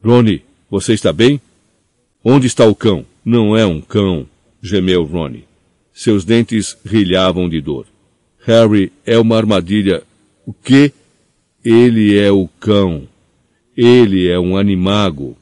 Ronnie, 0.03 0.43
você 0.69 0.93
está 0.93 1.11
bem? 1.11 1.41
Onde 2.23 2.45
está 2.45 2.65
o 2.65 2.75
cão? 2.75 3.05
Não 3.25 3.55
é 3.55 3.65
um 3.65 3.79
cão, 3.79 4.27
gemeu 4.61 5.03
Ronnie. 5.03 5.45
Seus 5.93 6.25
dentes 6.25 6.77
rilhavam 6.85 7.47
de 7.47 7.61
dor. 7.61 7.85
Harry 8.45 8.91
é 9.05 9.17
uma 9.17 9.37
armadilha. 9.37 10.03
O 10.45 10.53
quê? 10.53 10.91
Ele 11.63 12.17
é 12.17 12.31
o 12.31 12.47
cão. 12.59 13.07
Ele 13.77 14.27
é 14.27 14.37
um 14.37 14.57
animago. 14.57 15.37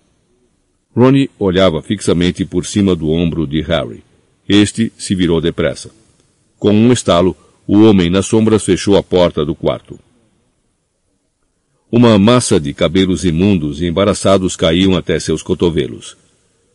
Ronnie 0.95 1.31
olhava 1.39 1.81
fixamente 1.81 2.45
por 2.45 2.65
cima 2.65 2.95
do 2.95 3.09
ombro 3.09 3.47
de 3.47 3.61
Harry. 3.61 4.03
Este 4.47 4.91
se 4.97 5.15
virou 5.15 5.41
depressa. 5.41 5.89
Com 6.59 6.73
um 6.73 6.91
estalo, 6.91 7.35
o 7.65 7.81
homem 7.81 8.09
nas 8.09 8.27
sombras 8.27 8.63
fechou 8.63 8.95
a 8.97 9.01
porta 9.01 9.43
do 9.43 9.55
quarto. 9.55 9.97
Uma 11.91 12.19
massa 12.19 12.59
de 12.59 12.73
cabelos 12.73 13.25
imundos 13.25 13.81
e 13.81 13.87
embaraçados 13.87 14.55
caíam 14.55 14.95
até 14.95 15.19
seus 15.19 15.41
cotovelos. 15.41 16.15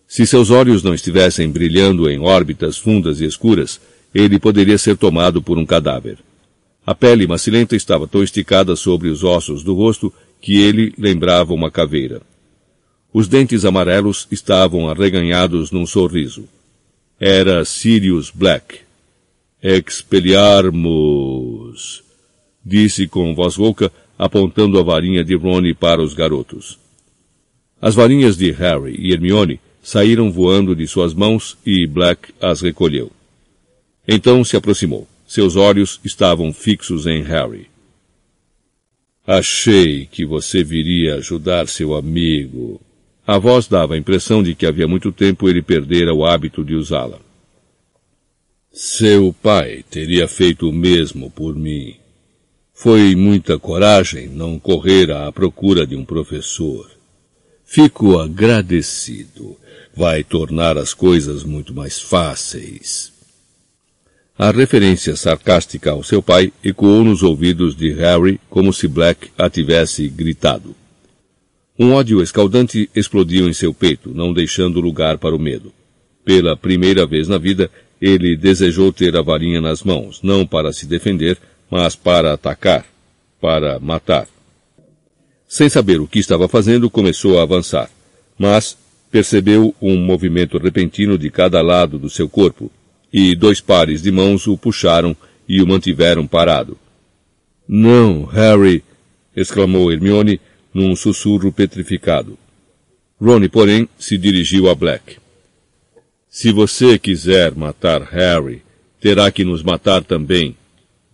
Se 0.08 0.26
seus 0.26 0.50
olhos 0.50 0.82
não 0.82 0.94
estivessem 0.94 1.50
brilhando 1.50 2.08
em 2.08 2.20
órbitas 2.20 2.78
fundas 2.78 3.20
e 3.20 3.24
escuras, 3.24 3.80
ele 4.14 4.38
poderia 4.38 4.78
ser 4.78 4.96
tomado 4.96 5.42
por 5.42 5.58
um 5.58 5.66
cadáver. 5.66 6.18
A 6.86 6.94
pele 6.94 7.26
macilenta 7.26 7.74
estava 7.74 8.06
tão 8.06 8.22
esticada 8.22 8.76
sobre 8.76 9.08
os 9.08 9.24
ossos 9.24 9.64
do 9.64 9.74
rosto 9.74 10.12
que 10.40 10.60
ele 10.60 10.94
lembrava 10.96 11.52
uma 11.52 11.68
caveira. 11.70 12.22
Os 13.12 13.26
dentes 13.26 13.64
amarelos 13.64 14.28
estavam 14.30 14.88
arreganhados 14.88 15.72
num 15.72 15.84
sorriso. 15.84 16.44
Era 17.18 17.64
Sirius 17.64 18.30
Black. 18.30 18.80
Expeliarmos, 19.60 22.04
disse 22.64 23.08
com 23.08 23.34
voz 23.34 23.56
rouca, 23.56 23.90
apontando 24.16 24.78
a 24.78 24.82
varinha 24.82 25.24
de 25.24 25.34
Ronnie 25.34 25.74
para 25.74 26.00
os 26.00 26.14
garotos. 26.14 26.78
As 27.80 27.94
varinhas 27.94 28.36
de 28.36 28.50
Harry 28.52 28.94
e 28.98 29.12
Hermione 29.12 29.58
saíram 29.86 30.32
voando 30.32 30.74
de 30.74 30.84
suas 30.88 31.14
mãos 31.14 31.56
e 31.64 31.86
Black 31.86 32.34
as 32.40 32.60
recolheu. 32.60 33.08
Então 34.06 34.42
se 34.42 34.56
aproximou. 34.56 35.06
Seus 35.28 35.54
olhos 35.54 36.00
estavam 36.04 36.52
fixos 36.52 37.06
em 37.06 37.22
Harry. 37.22 37.68
Achei 39.24 40.04
que 40.06 40.26
você 40.26 40.64
viria 40.64 41.14
ajudar 41.14 41.68
seu 41.68 41.94
amigo. 41.94 42.80
A 43.24 43.38
voz 43.38 43.68
dava 43.68 43.94
a 43.94 43.96
impressão 43.96 44.42
de 44.42 44.56
que 44.56 44.66
havia 44.66 44.88
muito 44.88 45.12
tempo 45.12 45.48
ele 45.48 45.62
perdera 45.62 46.12
o 46.12 46.26
hábito 46.26 46.64
de 46.64 46.74
usá-la. 46.74 47.20
Seu 48.72 49.32
pai 49.40 49.84
teria 49.88 50.26
feito 50.26 50.68
o 50.68 50.72
mesmo 50.72 51.30
por 51.30 51.54
mim. 51.54 51.94
Foi 52.74 53.14
muita 53.14 53.56
coragem 53.56 54.26
não 54.26 54.58
correr 54.58 55.12
à 55.12 55.30
procura 55.30 55.86
de 55.86 55.94
um 55.94 56.04
professor. 56.04 56.95
Fico 57.66 58.18
agradecido. 58.18 59.56
Vai 59.94 60.22
tornar 60.22 60.78
as 60.78 60.94
coisas 60.94 61.42
muito 61.42 61.74
mais 61.74 62.00
fáceis. 62.00 63.12
A 64.38 64.50
referência 64.50 65.16
sarcástica 65.16 65.90
ao 65.90 66.04
seu 66.04 66.22
pai 66.22 66.52
ecoou 66.62 67.02
nos 67.02 67.22
ouvidos 67.22 67.74
de 67.74 67.92
Harry 67.94 68.40
como 68.48 68.72
se 68.72 68.86
Black 68.86 69.30
a 69.36 69.50
tivesse 69.50 70.08
gritado. 70.08 70.76
Um 71.78 71.92
ódio 71.92 72.22
escaldante 72.22 72.88
explodiu 72.94 73.48
em 73.48 73.52
seu 73.52 73.74
peito, 73.74 74.14
não 74.14 74.32
deixando 74.32 74.80
lugar 74.80 75.18
para 75.18 75.34
o 75.34 75.38
medo. 75.38 75.72
Pela 76.24 76.56
primeira 76.56 77.06
vez 77.06 77.28
na 77.28 77.36
vida, 77.36 77.70
ele 78.00 78.36
desejou 78.36 78.92
ter 78.92 79.16
a 79.16 79.22
varinha 79.22 79.60
nas 79.60 79.82
mãos, 79.82 80.20
não 80.22 80.46
para 80.46 80.72
se 80.72 80.86
defender, 80.86 81.36
mas 81.70 81.96
para 81.96 82.32
atacar, 82.32 82.86
para 83.40 83.78
matar. 83.80 84.28
Sem 85.48 85.68
saber 85.68 86.00
o 86.00 86.06
que 86.06 86.18
estava 86.18 86.48
fazendo, 86.48 86.90
começou 86.90 87.38
a 87.38 87.42
avançar, 87.42 87.90
mas 88.38 88.76
percebeu 89.10 89.74
um 89.80 89.96
movimento 89.96 90.58
repentino 90.58 91.16
de 91.16 91.30
cada 91.30 91.62
lado 91.62 91.98
do 91.98 92.10
seu 92.10 92.28
corpo, 92.28 92.70
e 93.12 93.34
dois 93.36 93.60
pares 93.60 94.02
de 94.02 94.10
mãos 94.10 94.46
o 94.46 94.58
puxaram 94.58 95.16
e 95.48 95.62
o 95.62 95.66
mantiveram 95.66 96.26
parado. 96.26 96.76
Não, 97.68 98.24
Harry! 98.24 98.82
exclamou 99.34 99.92
Hermione 99.92 100.40
num 100.74 100.96
sussurro 100.96 101.52
petrificado. 101.52 102.38
Ronnie, 103.20 103.48
porém, 103.48 103.88
se 103.98 104.18
dirigiu 104.18 104.68
a 104.68 104.74
Black. 104.74 105.16
Se 106.28 106.52
você 106.52 106.98
quiser 106.98 107.54
matar 107.54 108.02
Harry, 108.02 108.62
terá 109.00 109.30
que 109.30 109.44
nos 109.44 109.62
matar 109.62 110.04
também, 110.04 110.56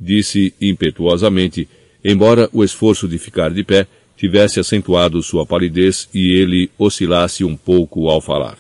disse 0.01 0.53
impetuosamente, 0.61 1.69
embora 2.05 2.49
o 2.53 2.65
esforço 2.65 3.07
de 3.07 3.19
ficar 3.19 3.53
de 3.53 3.63
pé 3.63 3.87
tivesse 4.23 4.61
acentuado 4.61 5.21
sua 5.21 5.45
palidez 5.45 6.09
e 6.15 6.31
ele 6.31 6.71
oscilasse 6.79 7.43
um 7.43 7.57
pouco 7.57 8.09
ao 8.09 8.21
falar. 8.21 8.57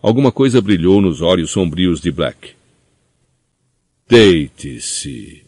Alguma 0.00 0.32
coisa 0.32 0.62
brilhou 0.62 1.02
nos 1.02 1.20
olhos 1.20 1.50
sombrios 1.50 2.00
de 2.00 2.10
Black. 2.10 2.52
Deite-se, 4.08 5.42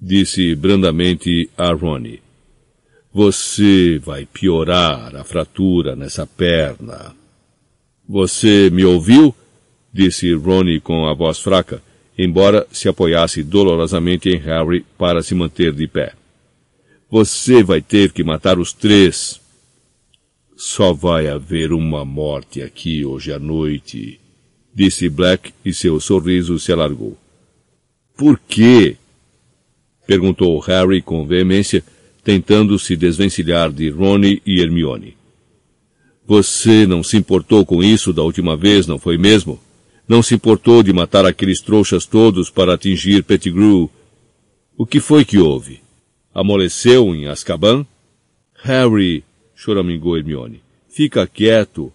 disse 0.00 0.54
brandamente 0.54 1.50
a 1.54 1.70
Ronnie. 1.74 2.22
Você 3.12 3.98
vai 3.98 4.24
piorar 4.24 5.14
a 5.14 5.22
fratura 5.22 5.94
nessa 5.94 6.26
perna. 6.26 7.14
Você 8.08 8.70
me 8.70 8.86
ouviu? 8.86 9.34
disse 9.92 10.32
Ronnie 10.32 10.80
com 10.80 11.06
a 11.06 11.12
voz 11.12 11.40
fraca, 11.40 11.82
embora 12.16 12.66
se 12.72 12.88
apoiasse 12.88 13.42
dolorosamente 13.42 14.30
em 14.30 14.38
Harry 14.38 14.82
para 14.96 15.22
se 15.22 15.34
manter 15.34 15.74
de 15.74 15.86
pé. 15.86 16.14
Você 17.10 17.62
vai 17.62 17.80
ter 17.80 18.12
que 18.12 18.22
matar 18.22 18.58
os 18.58 18.74
três. 18.74 19.40
Só 20.54 20.92
vai 20.92 21.26
haver 21.26 21.72
uma 21.72 22.04
morte 22.04 22.60
aqui 22.60 23.02
hoje 23.02 23.32
à 23.32 23.38
noite, 23.38 24.20
disse 24.74 25.08
Black 25.08 25.52
e 25.64 25.72
seu 25.72 25.98
sorriso 26.00 26.58
se 26.58 26.70
alargou. 26.70 27.16
Por 28.14 28.38
quê? 28.38 28.96
perguntou 30.06 30.58
Harry 30.58 31.00
com 31.00 31.26
veemência, 31.26 31.82
tentando 32.22 32.78
se 32.78 32.94
desvencilhar 32.94 33.72
de 33.72 33.88
Rony 33.88 34.42
e 34.44 34.60
Hermione. 34.60 35.16
Você 36.26 36.86
não 36.86 37.02
se 37.02 37.16
importou 37.16 37.64
com 37.64 37.82
isso 37.82 38.12
da 38.12 38.22
última 38.22 38.54
vez, 38.54 38.86
não 38.86 38.98
foi 38.98 39.16
mesmo? 39.16 39.58
Não 40.06 40.22
se 40.22 40.34
importou 40.34 40.82
de 40.82 40.92
matar 40.92 41.24
aqueles 41.24 41.62
trouxas 41.62 42.04
todos 42.04 42.50
para 42.50 42.74
atingir 42.74 43.22
Pettigrew? 43.22 43.90
O 44.76 44.84
que 44.84 45.00
foi 45.00 45.24
que 45.24 45.38
houve? 45.38 45.87
Amoleceu 46.34 47.14
em 47.14 47.26
Azkaban? 47.26 47.86
Harry, 48.62 49.24
choramingou 49.54 50.16
Hermione, 50.16 50.60
fica 50.88 51.26
quieto. 51.26 51.92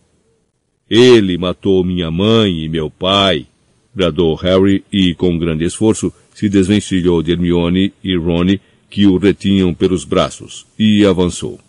Ele 0.90 1.38
matou 1.38 1.84
minha 1.84 2.12
mãe 2.12 2.64
e 2.64 2.70
meu 2.70 2.90
pai, 2.90 3.48
bradou 3.94 4.36
Harry 4.36 4.84
e, 4.92 5.14
com 5.14 5.38
grande 5.38 5.66
esforço, 5.66 6.12
se 6.34 6.50
desvencilhou 6.50 7.22
de 7.22 7.32
Hermione 7.32 7.94
e 8.04 8.16
Rony, 8.18 8.60
que 8.90 9.08
o 9.08 9.18
retinham 9.18 9.74
pelos 9.74 10.04
braços, 10.06 10.66
e 10.78 11.06
avançou. 11.06 11.60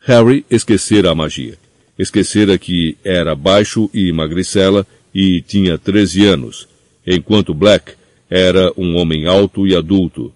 Harry 0.00 0.44
esquecera 0.48 1.10
a 1.10 1.14
magia. 1.14 1.58
Esquecera 1.98 2.58
que 2.58 2.96
era 3.02 3.34
baixo 3.34 3.90
e 3.92 4.12
magricela 4.12 4.86
e 5.14 5.40
tinha 5.40 5.78
treze 5.78 6.24
anos, 6.26 6.68
enquanto 7.06 7.54
Black 7.54 7.94
era 8.28 8.72
um 8.76 8.96
homem 8.96 9.26
alto 9.26 9.66
e 9.66 9.74
adulto. 9.74 10.32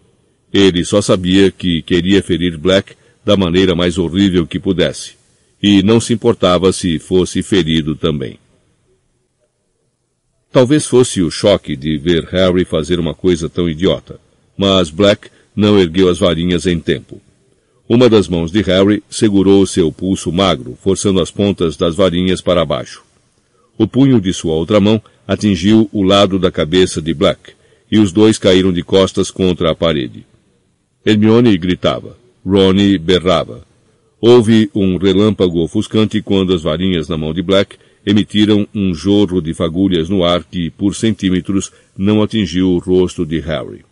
Ele 0.52 0.84
só 0.84 1.00
sabia 1.00 1.50
que 1.50 1.82
queria 1.82 2.22
ferir 2.22 2.58
Black 2.58 2.94
da 3.24 3.36
maneira 3.36 3.74
mais 3.74 3.98
horrível 3.98 4.46
que 4.46 4.58
pudesse, 4.58 5.12
e 5.62 5.82
não 5.82 6.00
se 6.00 6.12
importava 6.12 6.72
se 6.72 6.98
fosse 6.98 7.42
ferido 7.42 7.94
também. 7.94 8.38
Talvez 10.52 10.84
fosse 10.86 11.22
o 11.22 11.30
choque 11.30 11.76
de 11.76 11.96
ver 11.96 12.24
Harry 12.24 12.64
fazer 12.64 12.98
uma 12.98 13.14
coisa 13.14 13.48
tão 13.48 13.68
idiota, 13.68 14.18
mas 14.56 14.90
Black 14.90 15.30
não 15.54 15.78
ergueu 15.78 16.08
as 16.08 16.18
varinhas 16.18 16.66
em 16.66 16.80
tempo. 16.80 17.20
Uma 17.88 18.08
das 18.08 18.28
mãos 18.28 18.50
de 18.50 18.60
Harry 18.62 19.02
segurou 19.08 19.64
seu 19.66 19.92
pulso 19.92 20.32
magro, 20.32 20.76
forçando 20.82 21.20
as 21.20 21.30
pontas 21.30 21.76
das 21.76 21.94
varinhas 21.94 22.40
para 22.40 22.64
baixo. 22.64 23.02
O 23.78 23.86
punho 23.86 24.20
de 24.20 24.32
sua 24.32 24.54
outra 24.54 24.80
mão 24.80 25.00
atingiu 25.26 25.88
o 25.92 26.02
lado 26.02 26.38
da 26.38 26.50
cabeça 26.50 27.00
de 27.00 27.14
Black, 27.14 27.52
e 27.90 27.98
os 27.98 28.12
dois 28.12 28.38
caíram 28.38 28.72
de 28.72 28.82
costas 28.82 29.30
contra 29.30 29.70
a 29.70 29.74
parede. 29.74 30.24
Hermione 31.04 31.56
gritava. 31.56 32.16
Ronnie 32.44 32.98
berrava. 32.98 33.66
Houve 34.20 34.70
um 34.74 34.98
relâmpago 34.98 35.60
ofuscante 35.60 36.20
quando 36.20 36.54
as 36.54 36.62
varinhas 36.62 37.08
na 37.08 37.16
mão 37.16 37.32
de 37.32 37.42
Black 37.42 37.76
emitiram 38.04 38.66
um 38.74 38.94
jorro 38.94 39.40
de 39.40 39.54
fagulhas 39.54 40.08
no 40.08 40.24
ar 40.24 40.44
que, 40.44 40.70
por 40.70 40.94
centímetros, 40.94 41.72
não 41.96 42.22
atingiu 42.22 42.70
o 42.70 42.78
rosto 42.78 43.24
de 43.24 43.40
Harry. 43.40 43.84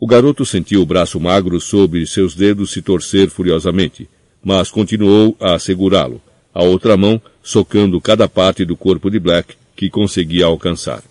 O 0.00 0.06
garoto 0.06 0.44
sentiu 0.44 0.82
o 0.82 0.86
braço 0.86 1.20
magro 1.20 1.60
sobre 1.60 2.06
seus 2.06 2.34
dedos 2.34 2.72
se 2.72 2.82
torcer 2.82 3.30
furiosamente, 3.30 4.08
mas 4.42 4.70
continuou 4.70 5.36
a 5.38 5.58
segurá-lo, 5.58 6.20
a 6.52 6.62
outra 6.64 6.96
mão 6.96 7.20
socando 7.42 8.00
cada 8.00 8.28
parte 8.28 8.64
do 8.64 8.76
corpo 8.76 9.10
de 9.10 9.18
Black 9.18 9.54
que 9.76 9.88
conseguia 9.88 10.46
alcançar. 10.46 11.02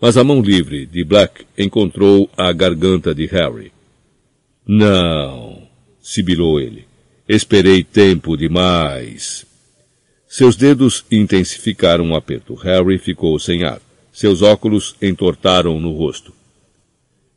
Mas 0.00 0.16
a 0.16 0.24
mão 0.24 0.42
livre 0.42 0.84
de 0.86 1.02
Black 1.02 1.46
encontrou 1.56 2.28
a 2.36 2.52
garganta 2.52 3.14
de 3.14 3.26
Harry. 3.26 3.72
Não, 4.66 5.62
sibilou 6.02 6.60
ele. 6.60 6.84
Esperei 7.28 7.82
tempo 7.82 8.36
demais. 8.36 9.46
Seus 10.28 10.54
dedos 10.54 11.04
intensificaram 11.10 12.10
o 12.10 12.14
aperto. 12.14 12.54
Harry 12.54 12.98
ficou 12.98 13.38
sem 13.38 13.64
ar. 13.64 13.80
Seus 14.12 14.42
óculos 14.42 14.94
entortaram 15.00 15.80
no 15.80 15.92
rosto. 15.92 16.32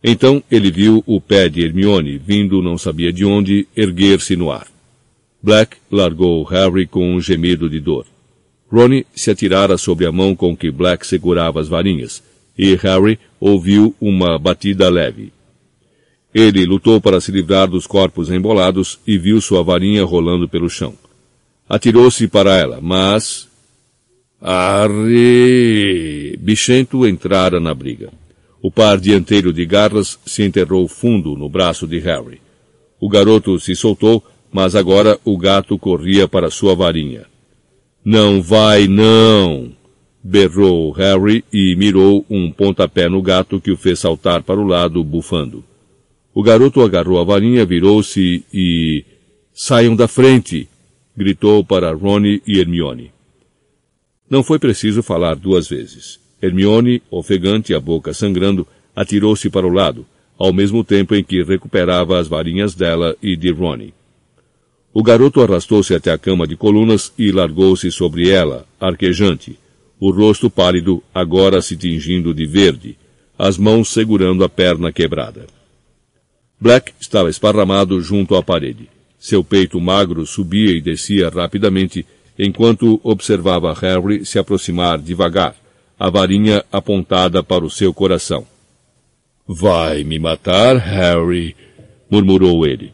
Então 0.03 0.43
ele 0.49 0.71
viu 0.71 1.03
o 1.05 1.19
pé 1.19 1.49
de 1.49 1.61
Hermione, 1.61 2.17
vindo 2.17 2.61
não 2.61 2.77
sabia 2.77 3.11
de 3.11 3.25
onde, 3.25 3.67
erguer-se 3.75 4.35
no 4.35 4.51
ar. 4.51 4.67
Black 5.41 5.77
largou 5.89 6.43
Harry 6.43 6.85
com 6.85 7.15
um 7.15 7.21
gemido 7.21 7.69
de 7.69 7.79
dor. 7.79 8.05
Ronnie 8.71 9.05
se 9.15 9.31
atirara 9.31 9.77
sobre 9.77 10.05
a 10.05 10.11
mão 10.11 10.35
com 10.35 10.55
que 10.55 10.69
Black 10.69 11.05
segurava 11.05 11.59
as 11.59 11.67
varinhas, 11.67 12.21
e 12.59 12.75
Harry 12.75 13.17
ouviu 13.39 13.95
uma 14.01 14.37
batida 14.37 14.89
leve. 14.89 15.31
Ele 16.35 16.65
lutou 16.65 16.99
para 16.99 17.21
se 17.21 17.31
livrar 17.31 17.69
dos 17.69 17.87
corpos 17.87 18.29
embolados 18.29 18.99
e 19.07 19.17
viu 19.17 19.39
sua 19.39 19.63
varinha 19.63 20.03
rolando 20.03 20.47
pelo 20.49 20.69
chão. 20.69 20.93
Atirou-se 21.69 22.27
para 22.27 22.57
ela, 22.57 22.79
mas... 22.81 23.47
Arre! 24.41 26.35
Bichento 26.37 27.07
entrara 27.07 27.61
na 27.61 27.73
briga. 27.73 28.11
O 28.61 28.69
par 28.69 28.99
dianteiro 28.99 29.53
de 29.53 29.65
garras 29.65 30.19
se 30.25 30.43
enterrou 30.43 30.85
fundo 30.89 31.37
no 31.37 31.47
braço 31.47 31.87
de 31.87 31.97
Harry. 31.99 32.41
O 32.99 33.07
garoto 33.07 33.57
se 33.57 33.73
soltou, 33.73 34.21
mas 34.51 34.75
agora 34.75 35.17
o 35.23 35.37
gato 35.37 35.79
corria 35.79 36.27
para 36.27 36.51
sua 36.51 36.75
varinha. 36.75 37.25
Não 38.03 38.41
vai, 38.41 38.85
não! 38.85 39.78
Berrou 40.29 40.91
Harry 40.91 41.43
e 41.51 41.75
mirou 41.75 42.23
um 42.29 42.51
pontapé 42.51 43.09
no 43.09 43.19
gato 43.19 43.59
que 43.59 43.71
o 43.71 43.77
fez 43.77 43.97
saltar 43.97 44.43
para 44.43 44.59
o 44.59 44.63
lado, 44.63 45.03
bufando. 45.03 45.63
O 46.35 46.43
garoto 46.43 46.81
agarrou 46.81 47.19
a 47.19 47.23
varinha, 47.23 47.65
virou-se 47.65 48.45
e... 48.53 49.03
Saiam 49.51 49.95
da 49.95 50.07
frente! 50.07 50.69
gritou 51.17 51.65
para 51.65 51.91
Rony 51.91 52.43
e 52.45 52.59
Hermione. 52.59 53.11
Não 54.29 54.43
foi 54.43 54.59
preciso 54.59 55.01
falar 55.01 55.35
duas 55.35 55.67
vezes. 55.67 56.19
Hermione, 56.39 57.01
ofegante, 57.09 57.73
a 57.73 57.79
boca 57.79 58.13
sangrando, 58.13 58.67
atirou-se 58.95 59.49
para 59.49 59.65
o 59.65 59.73
lado, 59.73 60.05
ao 60.37 60.53
mesmo 60.53 60.83
tempo 60.83 61.15
em 61.15 61.23
que 61.23 61.43
recuperava 61.43 62.19
as 62.19 62.27
varinhas 62.27 62.75
dela 62.75 63.17
e 63.21 63.35
de 63.35 63.51
Ronnie. 63.51 63.95
O 64.93 65.01
garoto 65.01 65.41
arrastou-se 65.41 65.93
até 65.95 66.11
a 66.11 66.19
cama 66.19 66.45
de 66.45 66.55
colunas 66.55 67.11
e 67.17 67.31
largou-se 67.31 67.91
sobre 67.91 68.29
ela, 68.29 68.67
arquejante, 68.79 69.57
o 69.99 70.11
rosto 70.11 70.49
pálido 70.49 71.03
agora 71.13 71.61
se 71.61 71.75
tingindo 71.75 72.33
de 72.33 72.45
verde, 72.45 72.97
as 73.37 73.57
mãos 73.57 73.89
segurando 73.89 74.43
a 74.43 74.49
perna 74.49 74.91
quebrada. 74.91 75.45
Black 76.59 76.93
estava 76.99 77.29
esparramado 77.29 78.01
junto 78.01 78.35
à 78.35 78.43
parede. 78.43 78.89
Seu 79.17 79.43
peito 79.43 79.79
magro 79.79 80.25
subia 80.25 80.71
e 80.71 80.81
descia 80.81 81.29
rapidamente 81.29 82.05
enquanto 82.37 82.99
observava 83.03 83.73
Harry 83.73 84.25
se 84.25 84.39
aproximar 84.39 84.97
devagar, 84.97 85.55
a 85.99 86.09
varinha 86.09 86.63
apontada 86.71 87.43
para 87.43 87.65
o 87.65 87.69
seu 87.69 87.93
coração. 87.93 88.47
Vai 89.45 90.03
me 90.03 90.17
matar, 90.19 90.77
Harry, 90.77 91.55
murmurou 92.09 92.65
ele. 92.65 92.93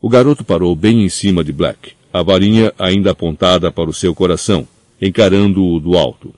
O 0.00 0.08
garoto 0.08 0.44
parou 0.44 0.74
bem 0.74 1.04
em 1.04 1.08
cima 1.08 1.44
de 1.44 1.52
Black, 1.52 1.92
a 2.12 2.22
varinha 2.22 2.72
ainda 2.78 3.12
apontada 3.12 3.70
para 3.70 3.88
o 3.88 3.94
seu 3.94 4.14
coração, 4.14 4.66
encarando-o 5.00 5.80
do 5.80 5.96
alto. 5.96 6.34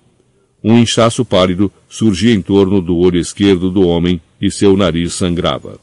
Um 0.62 0.78
inchaço 0.78 1.24
pálido 1.24 1.70
surgia 1.88 2.34
em 2.34 2.42
torno 2.42 2.80
do 2.80 2.96
olho 2.96 3.20
esquerdo 3.20 3.70
do 3.70 3.86
homem 3.86 4.20
e 4.40 4.50
seu 4.50 4.76
nariz 4.76 5.14
sangrava. 5.14 5.78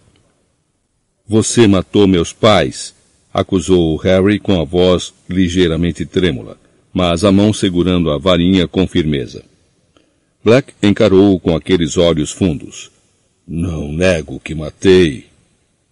Você 1.28 1.68
matou 1.68 2.08
meus 2.08 2.34
pais, 2.34 2.94
acusou 3.34 3.96
Harry 3.98 4.40
com 4.40 4.60
a 4.60 4.66
voz 4.66 5.14
ligeiramente 5.30 6.06
trêmula, 6.06 6.58
mas 6.94 7.24
a 7.24 7.32
mão 7.32 7.54
segurando 7.54 8.12
a 8.12 8.18
varinha 8.18 8.68
com 8.68 8.86
firmeza. 8.86 9.44
Black 10.44 10.74
encarou-o 10.84 11.40
com 11.40 11.56
aqueles 11.56 11.96
olhos 11.96 12.32
fundos. 12.32 12.92
Não 13.48 13.92
nego 13.92 14.40
que 14.40 14.54
matei, 14.54 15.28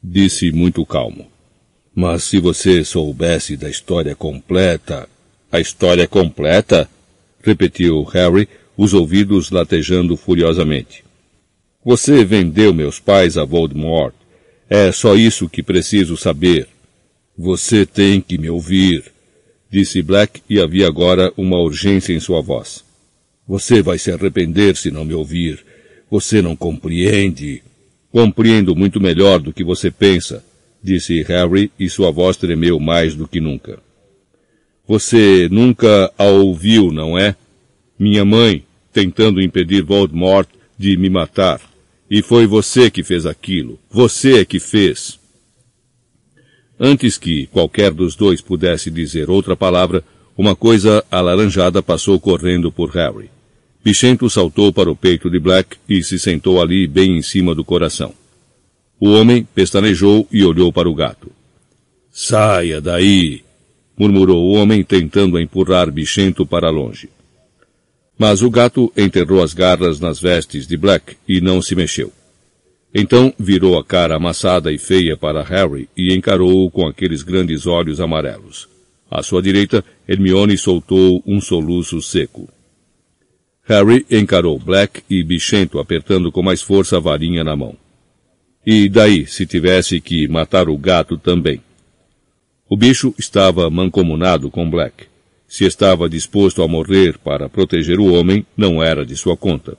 disse 0.04 0.52
muito 0.52 0.86
calmo. 0.86 1.28
Mas 1.96 2.24
se 2.26 2.40
você 2.40 2.84
soubesse 2.84 3.56
da 3.56 3.70
história 3.70 4.16
completa. 4.16 5.08
A 5.52 5.60
história 5.60 6.08
completa? 6.08 6.90
repetiu 7.44 8.04
Harry, 8.04 8.48
os 8.78 8.94
ouvidos 8.94 9.52
latejando 9.52 10.16
furiosamente. 10.16 11.04
Você 11.84 12.24
vendeu 12.24 12.74
meus 12.74 13.00
pais 13.00 13.38
a 13.38 13.44
Voldemort. 13.44 14.14
É 14.70 14.92
só 14.92 15.16
isso 15.16 15.50
que 15.50 15.62
preciso 15.62 16.16
saber. 16.16 16.68
Você 17.38 17.86
tem 17.86 18.22
que 18.22 18.38
me 18.38 18.50
ouvir, 18.50 19.12
disse 19.70 20.02
Black 20.02 20.42
e 20.50 20.60
havia 20.60 20.88
agora 20.88 21.34
uma 21.36 21.58
urgência 21.58 22.14
em 22.14 22.20
sua 22.20 22.42
voz. 22.42 22.84
Você 23.48 23.82
vai 23.82 23.98
se 23.98 24.12
arrepender 24.12 24.78
se 24.78 24.90
não 24.90 25.04
me 25.04 25.14
ouvir. 25.14 25.60
Você 26.10 26.42
não 26.42 26.56
compreende. 26.56 27.62
Compreendo 28.12 28.76
muito 28.76 29.02
melhor 29.02 29.40
do 29.40 29.52
que 29.52 29.64
você 29.64 29.90
pensa, 29.92 30.44
disse 30.82 31.22
Harry 31.24 31.72
e 31.80 31.90
sua 31.90 32.12
voz 32.12 32.38
tremeu 32.38 32.80
mais 32.80 33.16
do 33.16 33.28
que 33.28 33.42
nunca. 33.42 33.80
Você 34.92 35.48
nunca 35.50 36.12
a 36.18 36.26
ouviu, 36.26 36.92
não 36.92 37.18
é? 37.18 37.34
Minha 37.98 38.26
mãe, 38.26 38.66
tentando 38.92 39.42
impedir 39.42 39.82
Voldemort 39.82 40.50
de 40.78 40.98
me 40.98 41.10
matar. 41.10 41.62
E 42.10 42.22
foi 42.22 42.46
você 42.46 42.92
que 42.92 43.02
fez 43.02 43.26
aquilo. 43.26 43.80
Você 43.90 44.42
é 44.42 44.44
que 44.44 44.60
fez. 44.60 45.18
Antes 46.78 47.18
que 47.18 47.48
qualquer 47.48 47.92
dos 47.92 48.18
dois 48.18 48.42
pudesse 48.42 48.92
dizer 48.92 49.30
outra 49.30 49.56
palavra, 49.56 50.04
uma 50.38 50.58
coisa 50.58 51.02
alaranjada 51.10 51.82
passou 51.82 52.20
correndo 52.20 52.70
por 52.70 52.90
Harry. 52.90 53.30
Bichento 53.82 54.30
saltou 54.30 54.74
para 54.74 54.92
o 54.92 54.96
peito 54.96 55.30
de 55.30 55.40
Black 55.40 55.78
e 55.88 56.04
se 56.04 56.20
sentou 56.20 56.62
ali 56.62 56.86
bem 56.86 57.18
em 57.18 57.22
cima 57.22 57.56
do 57.56 57.64
coração. 57.64 58.14
O 59.00 59.10
homem 59.12 59.48
pestanejou 59.56 60.28
e 60.30 60.44
olhou 60.44 60.70
para 60.74 60.90
o 60.90 60.94
gato. 60.94 61.32
Saia 62.12 62.82
daí! 62.82 63.42
Murmurou 63.98 64.44
o 64.44 64.54
homem 64.54 64.84
tentando 64.84 65.40
empurrar 65.40 65.92
Bichento 65.92 66.46
para 66.46 66.70
longe. 66.70 67.10
Mas 68.18 68.42
o 68.42 68.50
gato 68.50 68.92
enterrou 68.96 69.42
as 69.42 69.54
garras 69.54 70.00
nas 70.00 70.20
vestes 70.20 70.68
de 70.68 70.78
Black 70.78 71.18
e 71.28 71.42
não 71.42 71.62
se 71.62 71.76
mexeu. 71.76 72.12
Então 72.94 73.34
virou 73.40 73.78
a 73.78 73.84
cara 73.84 74.16
amassada 74.16 74.72
e 74.72 74.78
feia 74.78 75.16
para 75.16 75.44
Harry 75.44 75.88
e 75.96 76.14
encarou-o 76.14 76.70
com 76.70 76.86
aqueles 76.86 77.24
grandes 77.24 77.66
olhos 77.66 78.02
amarelos. 78.02 78.68
À 79.10 79.24
sua 79.24 79.42
direita, 79.42 79.84
Hermione 80.08 80.58
soltou 80.58 81.22
um 81.26 81.42
soluço 81.42 82.02
seco. 82.02 82.50
Harry 83.64 84.06
encarou 84.10 84.60
Black 84.60 85.02
e 85.10 85.24
Bichento 85.24 85.80
apertando 85.80 86.32
com 86.32 86.42
mais 86.42 86.62
força 86.62 86.98
a 86.98 87.00
varinha 87.00 87.44
na 87.44 87.56
mão. 87.56 87.76
E 88.66 88.90
daí, 88.90 89.26
se 89.26 89.46
tivesse 89.46 90.00
que 90.00 90.28
matar 90.28 90.70
o 90.70 90.78
gato 90.78 91.18
também? 91.18 91.62
O 92.72 92.78
bicho 92.78 93.14
estava 93.20 93.70
mancomunado 93.70 94.50
com 94.50 94.70
Black. 94.70 95.04
Se 95.46 95.66
estava 95.66 96.08
disposto 96.08 96.64
a 96.64 96.70
morrer 96.70 97.18
para 97.18 97.50
proteger 97.50 98.00
o 98.00 98.14
homem, 98.14 98.46
não 98.56 98.82
era 98.82 99.06
de 99.06 99.18
sua 99.18 99.36
conta. 99.36 99.78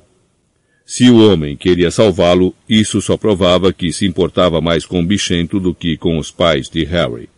Se 0.85 1.09
o 1.09 1.27
homem 1.27 1.57
queria 1.57 1.91
salvá-lo, 1.91 2.55
isso 2.69 3.01
só 3.01 3.17
provava 3.17 3.73
que 3.73 3.91
se 3.95 4.05
importava 4.05 4.61
mais 4.61 4.85
com 4.85 5.01
o 5.01 5.07
bichento 5.07 5.59
do 5.59 5.75
que 5.75 5.97
com 5.97 6.19
os 6.19 6.31
pais 6.31 6.69
de 6.69 6.85
Harry. 6.85 7.31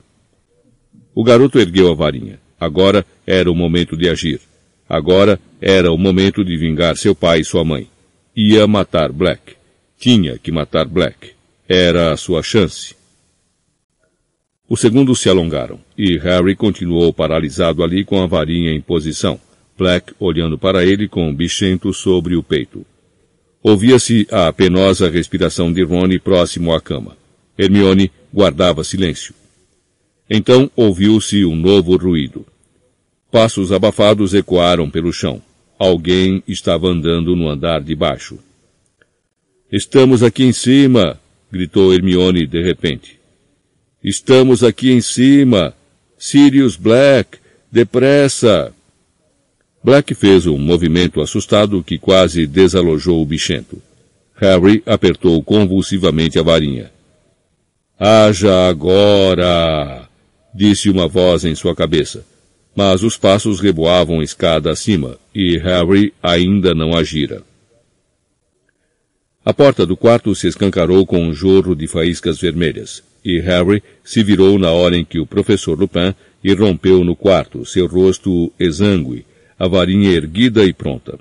O 1.14 1.22
garoto 1.22 1.60
ergueu 1.60 1.88
a 1.92 1.94
varinha. 1.94 2.40
Agora 2.58 3.06
era 3.24 3.48
o 3.48 3.54
momento 3.54 3.96
de 3.96 4.08
agir. 4.08 4.40
Agora 4.88 5.38
era 5.60 5.92
o 5.92 5.96
momento 5.96 6.44
de 6.44 6.56
vingar 6.56 6.96
seu 6.96 7.14
pai 7.14 7.42
e 7.42 7.44
sua 7.44 7.64
mãe. 7.64 7.88
Ia 8.36 8.66
matar 8.66 9.12
Black. 9.12 9.54
Tinha 10.00 10.36
que 10.36 10.50
matar 10.50 10.88
Black. 10.88 11.30
Era 11.68 12.12
a 12.12 12.16
sua 12.16 12.42
chance. 12.42 13.03
Os 14.68 14.80
segundos 14.80 15.20
se 15.20 15.28
alongaram, 15.28 15.78
e 15.96 16.16
Harry 16.18 16.56
continuou 16.56 17.12
paralisado 17.12 17.82
ali 17.82 18.04
com 18.04 18.22
a 18.22 18.26
varinha 18.26 18.72
em 18.72 18.80
posição, 18.80 19.38
Black 19.76 20.14
olhando 20.18 20.56
para 20.56 20.84
ele 20.84 21.08
com 21.08 21.28
um 21.28 21.34
bichento 21.34 21.92
sobre 21.92 22.34
o 22.34 22.42
peito. 22.42 22.86
Ouvia-se 23.62 24.26
a 24.30 24.52
penosa 24.52 25.08
respiração 25.08 25.72
de 25.72 25.82
Rony 25.82 26.18
próximo 26.18 26.72
à 26.72 26.80
cama. 26.80 27.16
Hermione 27.58 28.10
guardava 28.32 28.84
silêncio. 28.84 29.34
Então 30.28 30.70
ouviu-se 30.76 31.44
um 31.44 31.56
novo 31.56 31.96
ruído. 31.96 32.46
Passos 33.30 33.72
abafados 33.72 34.32
ecoaram 34.32 34.88
pelo 34.88 35.12
chão. 35.12 35.42
Alguém 35.78 36.42
estava 36.46 36.88
andando 36.88 37.34
no 37.34 37.48
andar 37.48 37.80
de 37.80 37.94
baixo. 37.94 38.38
Estamos 39.70 40.22
aqui 40.22 40.44
em 40.44 40.52
cima! 40.52 41.20
gritou 41.50 41.92
Hermione 41.92 42.46
de 42.46 42.62
repente. 42.62 43.23
Estamos 44.04 44.62
aqui 44.62 44.92
em 44.92 45.00
cima! 45.00 45.74
Sirius 46.18 46.76
Black! 46.76 47.38
Depressa! 47.72 48.72
Black 49.82 50.14
fez 50.14 50.46
um 50.46 50.58
movimento 50.58 51.20
assustado 51.20 51.82
que 51.82 51.98
quase 51.98 52.46
desalojou 52.46 53.22
o 53.22 53.26
bichento. 53.26 53.82
Harry 54.36 54.82
apertou 54.84 55.42
convulsivamente 55.42 56.38
a 56.38 56.42
varinha. 56.42 56.92
Haja 57.98 58.68
agora! 58.68 60.08
disse 60.54 60.90
uma 60.90 61.08
voz 61.08 61.44
em 61.44 61.54
sua 61.54 61.74
cabeça 61.74 62.24
mas 62.74 63.02
os 63.02 63.16
passos 63.16 63.60
reboavam 63.60 64.22
escada 64.22 64.70
acima, 64.70 65.16
e 65.34 65.56
Harry 65.58 66.12
ainda 66.22 66.74
não 66.74 66.96
agira. 66.96 67.42
A 69.44 69.54
porta 69.54 69.86
do 69.86 69.96
quarto 69.96 70.34
se 70.34 70.48
escancarou 70.48 71.06
com 71.06 71.22
um 71.22 71.32
jorro 71.32 71.76
de 71.76 71.86
faíscas 71.86 72.40
vermelhas, 72.40 73.02
e 73.24 73.40
Harry 73.40 73.82
se 74.04 74.22
virou 74.22 74.58
na 74.58 74.70
hora 74.70 74.96
em 74.96 75.04
que 75.04 75.18
o 75.18 75.26
professor 75.26 75.78
Lupin 75.78 76.14
irrompeu 76.42 77.02
no 77.02 77.16
quarto, 77.16 77.64
seu 77.64 77.86
rosto 77.86 78.52
exangue, 78.60 79.24
a 79.58 79.66
varinha 79.66 80.10
erguida 80.10 80.64
e 80.64 80.72
pronta. 80.72 81.18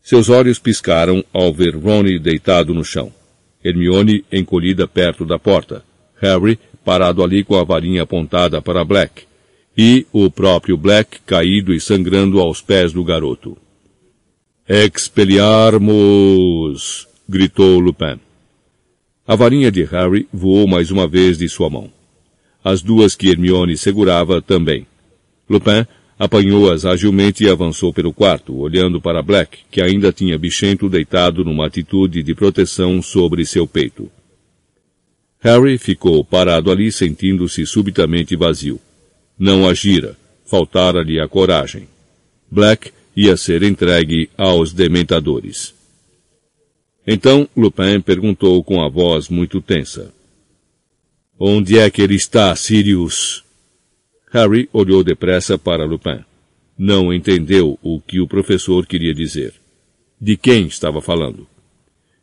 Seus 0.00 0.28
olhos 0.28 0.58
piscaram 0.58 1.24
ao 1.32 1.52
ver 1.52 1.76
Ronnie 1.76 2.18
deitado 2.18 2.72
no 2.72 2.84
chão, 2.84 3.12
Hermione 3.64 4.24
encolhida 4.30 4.86
perto 4.86 5.26
da 5.26 5.38
porta, 5.38 5.82
Harry 6.20 6.58
parado 6.84 7.22
ali 7.22 7.44
com 7.44 7.56
a 7.56 7.64
varinha 7.64 8.04
apontada 8.04 8.62
para 8.62 8.84
Black, 8.84 9.24
e 9.76 10.06
o 10.12 10.30
próprio 10.30 10.76
Black 10.76 11.18
caído 11.26 11.74
e 11.74 11.80
sangrando 11.80 12.40
aos 12.40 12.62
pés 12.62 12.92
do 12.92 13.04
garoto. 13.04 13.56
Expeliarmos! 14.68 17.06
gritou 17.28 17.78
Lupin. 17.78 18.18
A 19.28 19.36
varinha 19.36 19.70
de 19.70 19.84
Harry 19.84 20.26
voou 20.32 20.66
mais 20.66 20.90
uma 20.90 21.06
vez 21.06 21.36
de 21.36 21.46
sua 21.50 21.68
mão. 21.68 21.92
As 22.64 22.80
duas 22.80 23.14
que 23.14 23.28
Hermione 23.28 23.76
segurava 23.76 24.40
também. 24.40 24.86
Lupin 25.50 25.86
apanhou-as 26.18 26.86
agilmente 26.86 27.44
e 27.44 27.50
avançou 27.50 27.92
pelo 27.92 28.10
quarto, 28.10 28.56
olhando 28.56 29.02
para 29.02 29.22
Black, 29.22 29.58
que 29.70 29.82
ainda 29.82 30.14
tinha 30.14 30.38
bichento 30.38 30.88
deitado 30.88 31.44
numa 31.44 31.66
atitude 31.66 32.22
de 32.22 32.34
proteção 32.34 33.02
sobre 33.02 33.44
seu 33.44 33.66
peito. 33.66 34.10
Harry 35.40 35.76
ficou 35.76 36.24
parado 36.24 36.70
ali 36.70 36.90
sentindo-se 36.90 37.66
subitamente 37.66 38.34
vazio. 38.34 38.80
Não 39.38 39.68
agira, 39.68 40.16
faltara-lhe 40.46 41.20
a 41.20 41.28
coragem. 41.28 41.86
Black 42.50 42.92
ia 43.14 43.36
ser 43.36 43.62
entregue 43.62 44.30
aos 44.38 44.72
dementadores. 44.72 45.77
Então 47.10 47.48
Lupin 47.56 48.02
perguntou 48.02 48.62
com 48.62 48.82
a 48.82 48.88
voz 48.90 49.30
muito 49.30 49.62
tensa. 49.62 50.12
Onde 51.40 51.78
é 51.78 51.88
que 51.88 52.02
ele 52.02 52.14
está, 52.14 52.54
Sirius? 52.54 53.42
Harry 54.30 54.68
olhou 54.74 55.02
depressa 55.02 55.56
para 55.56 55.86
Lupin. 55.86 56.22
Não 56.76 57.10
entendeu 57.10 57.78
o 57.82 57.98
que 57.98 58.20
o 58.20 58.28
professor 58.28 58.86
queria 58.86 59.14
dizer. 59.14 59.54
De 60.20 60.36
quem 60.36 60.66
estava 60.66 61.00
falando? 61.00 61.46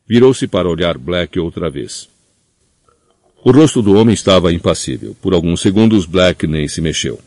Virou-se 0.08 0.46
para 0.46 0.70
olhar 0.70 1.00
Black 1.00 1.40
outra 1.40 1.68
vez. 1.68 2.08
O 3.44 3.52
rosto 3.52 3.82
do 3.82 3.96
homem 3.96 4.14
estava 4.14 4.54
impassível. 4.54 5.16
Por 5.20 5.34
alguns 5.34 5.62
segundos 5.62 6.06
Black 6.06 6.46
nem 6.46 6.68
se 6.68 6.80
mexeu. 6.80 7.20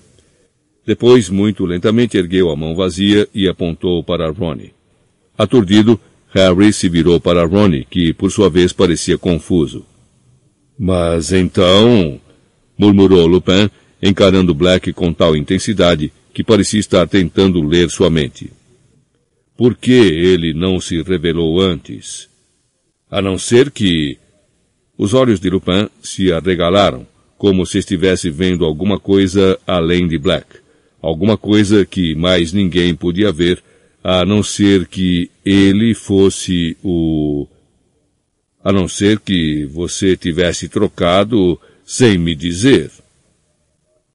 Depois, 0.87 1.29
muito 1.29 1.66
lentamente, 1.66 2.16
ergueu 2.16 2.51
a 2.51 2.57
mão 2.57 2.77
vazia 2.77 3.29
e 3.35 3.49
apontou 3.49 4.05
para 4.05 4.31
Ronnie. 4.31 4.73
Aturdido, 5.37 6.01
Harry 6.35 6.73
se 6.73 6.88
virou 6.88 7.19
para 7.19 7.45
Ronnie, 7.45 7.87
que 7.88 8.12
por 8.12 8.31
sua 8.31 8.51
vez 8.51 8.73
parecia 8.73 9.17
confuso. 9.17 9.85
Mas 10.79 11.33
então, 11.33 12.21
murmurou 12.77 13.27
Lupin, 13.27 13.71
encarando 14.03 14.55
Black 14.55 14.93
com 14.93 15.12
tal 15.12 15.35
intensidade 15.35 16.12
que 16.33 16.45
parecia 16.45 16.79
estar 16.79 17.09
tentando 17.09 17.61
ler 17.61 17.91
sua 17.91 18.09
mente. 18.09 18.53
Por 19.57 19.75
que 19.75 19.91
ele 19.91 20.55
não 20.55 20.81
se 20.81 21.03
revelou 21.03 21.61
antes? 21.61 22.29
A 23.11 23.21
não 23.21 23.37
ser 23.37 23.71
que 23.73 24.17
os 24.97 25.14
olhos 25.14 25.41
de 25.41 25.51
Lupin 25.51 25.88
se 26.03 26.33
arregalaram, 26.33 27.07
como 27.37 27.64
se 27.64 27.79
estivesse 27.79 28.31
vendo 28.31 28.64
alguma 28.64 29.01
coisa 29.01 29.59
além 29.67 30.07
de 30.07 30.19
Black. 30.19 30.47
Alguma 31.01 31.37
coisa 31.37 31.87
que 31.87 32.14
mais 32.14 32.53
ninguém 32.53 32.95
podia 32.95 33.33
ver, 33.33 33.62
a 34.02 34.24
não 34.24 34.42
ser 34.42 34.87
que 34.87 35.30
ele 35.44 35.94
fosse 35.94 36.76
o... 36.82 37.46
A 38.62 38.72
não 38.72 38.88
ser 38.88 39.20
que 39.20 39.64
você 39.66 40.16
tivesse 40.16 40.68
trocado 40.68 41.58
sem 41.84 42.18
me 42.18 42.34
dizer. 42.34 42.90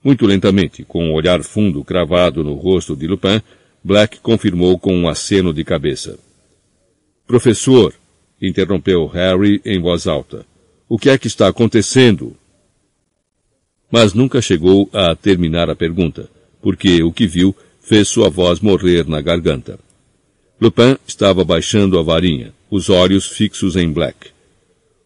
Muito 0.04 0.26
lentamente, 0.26 0.84
com 0.84 1.06
um 1.06 1.14
olhar 1.14 1.42
fundo 1.44 1.84
cravado 1.84 2.44
no 2.44 2.54
rosto 2.54 2.96
de 2.96 3.08
Lupin, 3.08 3.42
Black 3.84 4.20
confirmou 4.20 4.78
com 4.78 4.96
um 4.96 5.08
aceno 5.08 5.54
de 5.54 5.64
cabeça. 5.64 6.20
Professor, 7.26 7.94
interrompeu 8.42 9.08
Harry 9.08 9.62
em 9.66 9.80
voz 9.80 10.08
alta. 10.08 10.46
O 10.88 10.98
que 10.98 11.10
é 11.10 11.18
que 11.18 11.28
está 11.28 11.48
acontecendo? 11.48 12.36
Mas 13.90 14.14
nunca 14.14 14.42
chegou 14.42 14.90
a 14.92 15.16
terminar 15.16 15.70
a 15.70 15.76
pergunta, 15.76 16.30
porque 16.62 17.02
o 17.02 17.12
que 17.12 17.26
viu 17.26 17.56
fez 17.84 18.08
sua 18.08 18.30
voz 18.30 18.62
morrer 18.62 19.06
na 19.08 19.22
garganta. 19.22 19.78
Lupin 20.60 20.96
estava 21.06 21.44
baixando 21.44 22.00
a 22.00 22.02
varinha, 22.02 22.54
os 22.72 22.90
olhos 22.90 23.28
fixos 23.28 23.76
em 23.76 23.92
Black. 23.92 24.30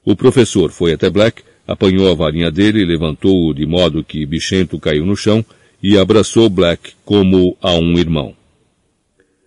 O 0.06 0.16
professor 0.16 0.72
foi 0.72 0.94
até 0.94 1.10
Black, 1.10 1.42
apanhou 1.68 2.10
a 2.10 2.14
varinha 2.14 2.52
dele, 2.52 2.86
levantou-o 2.86 3.54
de 3.54 3.66
modo 3.66 4.04
que 4.04 4.26
Bichento 4.26 4.80
caiu 4.80 5.06
no 5.06 5.18
chão 5.18 5.44
e 5.82 5.98
abraçou 5.98 6.50
Black 6.50 6.94
como 7.04 7.58
a 7.60 7.74
um 7.74 7.98
irmão. 7.98 8.36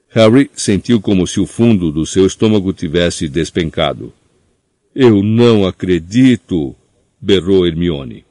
Harry 0.09 0.51
sentiu 0.53 1.01
como 1.01 1.25
se 1.25 1.39
o 1.39 1.47
fundo 1.47 1.93
do 1.93 2.05
seu 2.05 2.27
estômago 2.27 2.73
tivesse 2.73 3.29
despencado. 3.29 4.13
Eu 4.93 5.23
não 5.23 5.65
acredito! 5.65 6.75
berrou 7.21 7.67
Hermione. 7.67 8.25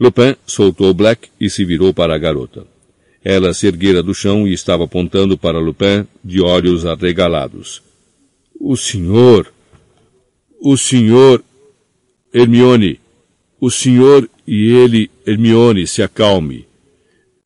Lupin 0.00 0.34
soltou 0.46 0.94
Black 0.94 1.28
e 1.38 1.50
se 1.50 1.64
virou 1.64 1.92
para 1.92 2.14
a 2.14 2.18
garota. 2.18 2.77
Ela 3.30 3.52
se 3.52 3.66
erguera 3.66 4.02
do 4.02 4.14
chão 4.14 4.48
e 4.48 4.54
estava 4.54 4.84
apontando 4.84 5.36
para 5.36 5.58
Lupin 5.58 6.06
de 6.24 6.40
olhos 6.40 6.86
arregalados. 6.86 7.82
O 8.58 8.74
senhor! 8.74 9.52
O 10.58 10.78
senhor! 10.78 11.44
Hermione! 12.32 12.98
O 13.60 13.70
senhor 13.70 14.26
e 14.46 14.72
ele, 14.72 15.10
Hermione, 15.26 15.86
se 15.86 16.02
acalme. 16.02 16.64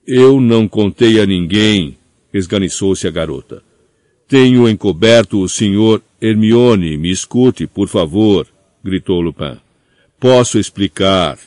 Eu 0.06 0.40
não 0.40 0.68
contei 0.68 1.20
a 1.20 1.26
ninguém, 1.26 1.98
esganiçou-se 2.32 3.08
a 3.08 3.10
garota. 3.10 3.60
Tenho 4.28 4.68
encoberto 4.68 5.40
o 5.40 5.48
senhor 5.48 6.00
Hermione, 6.20 6.96
me 6.96 7.10
escute, 7.10 7.66
por 7.66 7.88
favor, 7.88 8.46
gritou 8.84 9.20
Lupin. 9.20 9.58
Posso 10.20 10.60
explicar. 10.60 11.40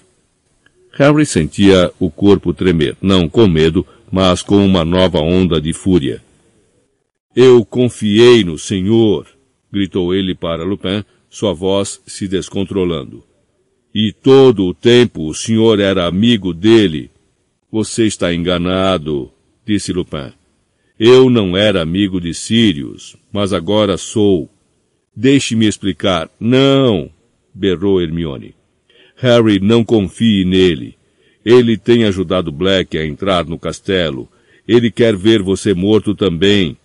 Harry 0.92 1.26
sentia 1.26 1.90
o 1.98 2.12
corpo 2.12 2.54
tremer, 2.54 2.98
não 3.02 3.30
com 3.30 3.48
medo, 3.48 3.86
mas 4.16 4.42
com 4.42 4.66
uma 4.66 4.86
nova 4.86 5.20
onda 5.20 5.60
de 5.60 5.74
fúria. 5.74 6.24
Eu 7.36 7.66
confiei 7.66 8.46
no 8.46 8.58
senhor, 8.58 9.28
gritou 9.70 10.16
ele 10.16 10.34
para 10.34 10.64
Lupin, 10.64 11.04
sua 11.30 11.54
voz 11.54 12.02
se 12.08 12.26
descontrolando. 12.26 13.26
E 13.94 14.14
todo 14.14 14.68
o 14.68 14.74
tempo 14.74 15.28
o 15.28 15.34
senhor 15.34 15.82
era 15.82 16.08
amigo 16.08 16.54
dele. 16.54 17.12
Você 17.70 18.06
está 18.06 18.34
enganado, 18.34 19.30
disse 19.66 19.92
Lupin. 19.92 20.32
Eu 20.98 21.30
não 21.30 21.58
era 21.58 21.82
amigo 21.82 22.22
de 22.22 22.34
Sirius, 22.34 23.18
mas 23.34 23.52
agora 23.52 23.98
sou. 23.98 24.50
Deixe-me 25.14 25.68
explicar. 25.68 26.30
Não! 26.40 27.12
berrou 27.54 28.02
Hermione. 28.02 28.56
Harry, 29.18 29.60
não 29.60 29.84
confie 29.84 30.46
nele. 30.46 30.96
Ele 31.46 31.78
tem 31.78 32.06
ajudado 32.06 32.52
Black 32.52 32.98
a 32.98 33.06
entrar 33.06 33.46
no 33.46 33.60
castelo. 33.60 34.28
Ele 34.68 34.90
quer 34.90 35.16
ver 35.16 35.44
você 35.44 35.76
morto 35.76 36.16
também. 36.16 36.76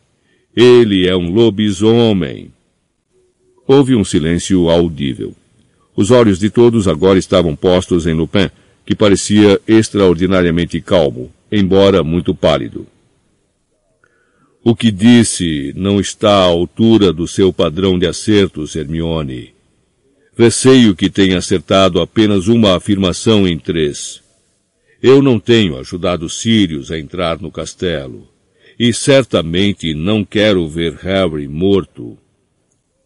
Ele 0.55 1.09
é 1.09 1.17
um 1.17 1.33
lobisomem. 1.33 2.53
Houve 3.67 3.95
um 3.97 4.05
silêncio 4.05 4.69
audível. 4.69 5.35
Os 5.97 6.11
olhos 6.11 6.39
de 6.39 6.51
todos 6.51 6.87
agora 6.87 7.19
estavam 7.19 7.57
postos 7.57 8.07
em 8.07 8.13
Lupin, 8.13 8.51
que 8.85 8.95
parecia 8.95 9.61
extraordinariamente 9.67 10.81
calmo, 10.81 11.31
embora 11.51 12.03
muito 12.03 12.35
pálido. 12.35 12.87
O 14.63 14.77
que 14.77 14.91
disse 14.91 15.73
não 15.75 15.99
está 15.99 16.31
à 16.31 16.45
altura 16.45 17.13
do 17.13 17.27
seu 17.27 17.51
padrão 17.51 17.99
de 17.99 18.07
acertos, 18.07 18.77
Hermione. 18.77 19.55
Receio 20.37 20.95
que 20.95 21.09
tenha 21.09 21.39
acertado 21.39 22.01
apenas 22.01 22.47
uma 22.47 22.77
afirmação 22.77 23.49
em 23.49 23.59
três. 23.59 24.21
Eu 25.03 25.23
não 25.23 25.39
tenho 25.39 25.79
ajudado 25.79 26.29
Sirius 26.29 26.91
a 26.91 26.99
entrar 26.99 27.41
no 27.41 27.51
castelo. 27.51 28.29
E 28.79 28.93
certamente 28.93 29.95
não 29.95 30.25
quero 30.25 30.67
ver 30.69 30.95
Harry 30.97 31.47
morto. 31.47 32.17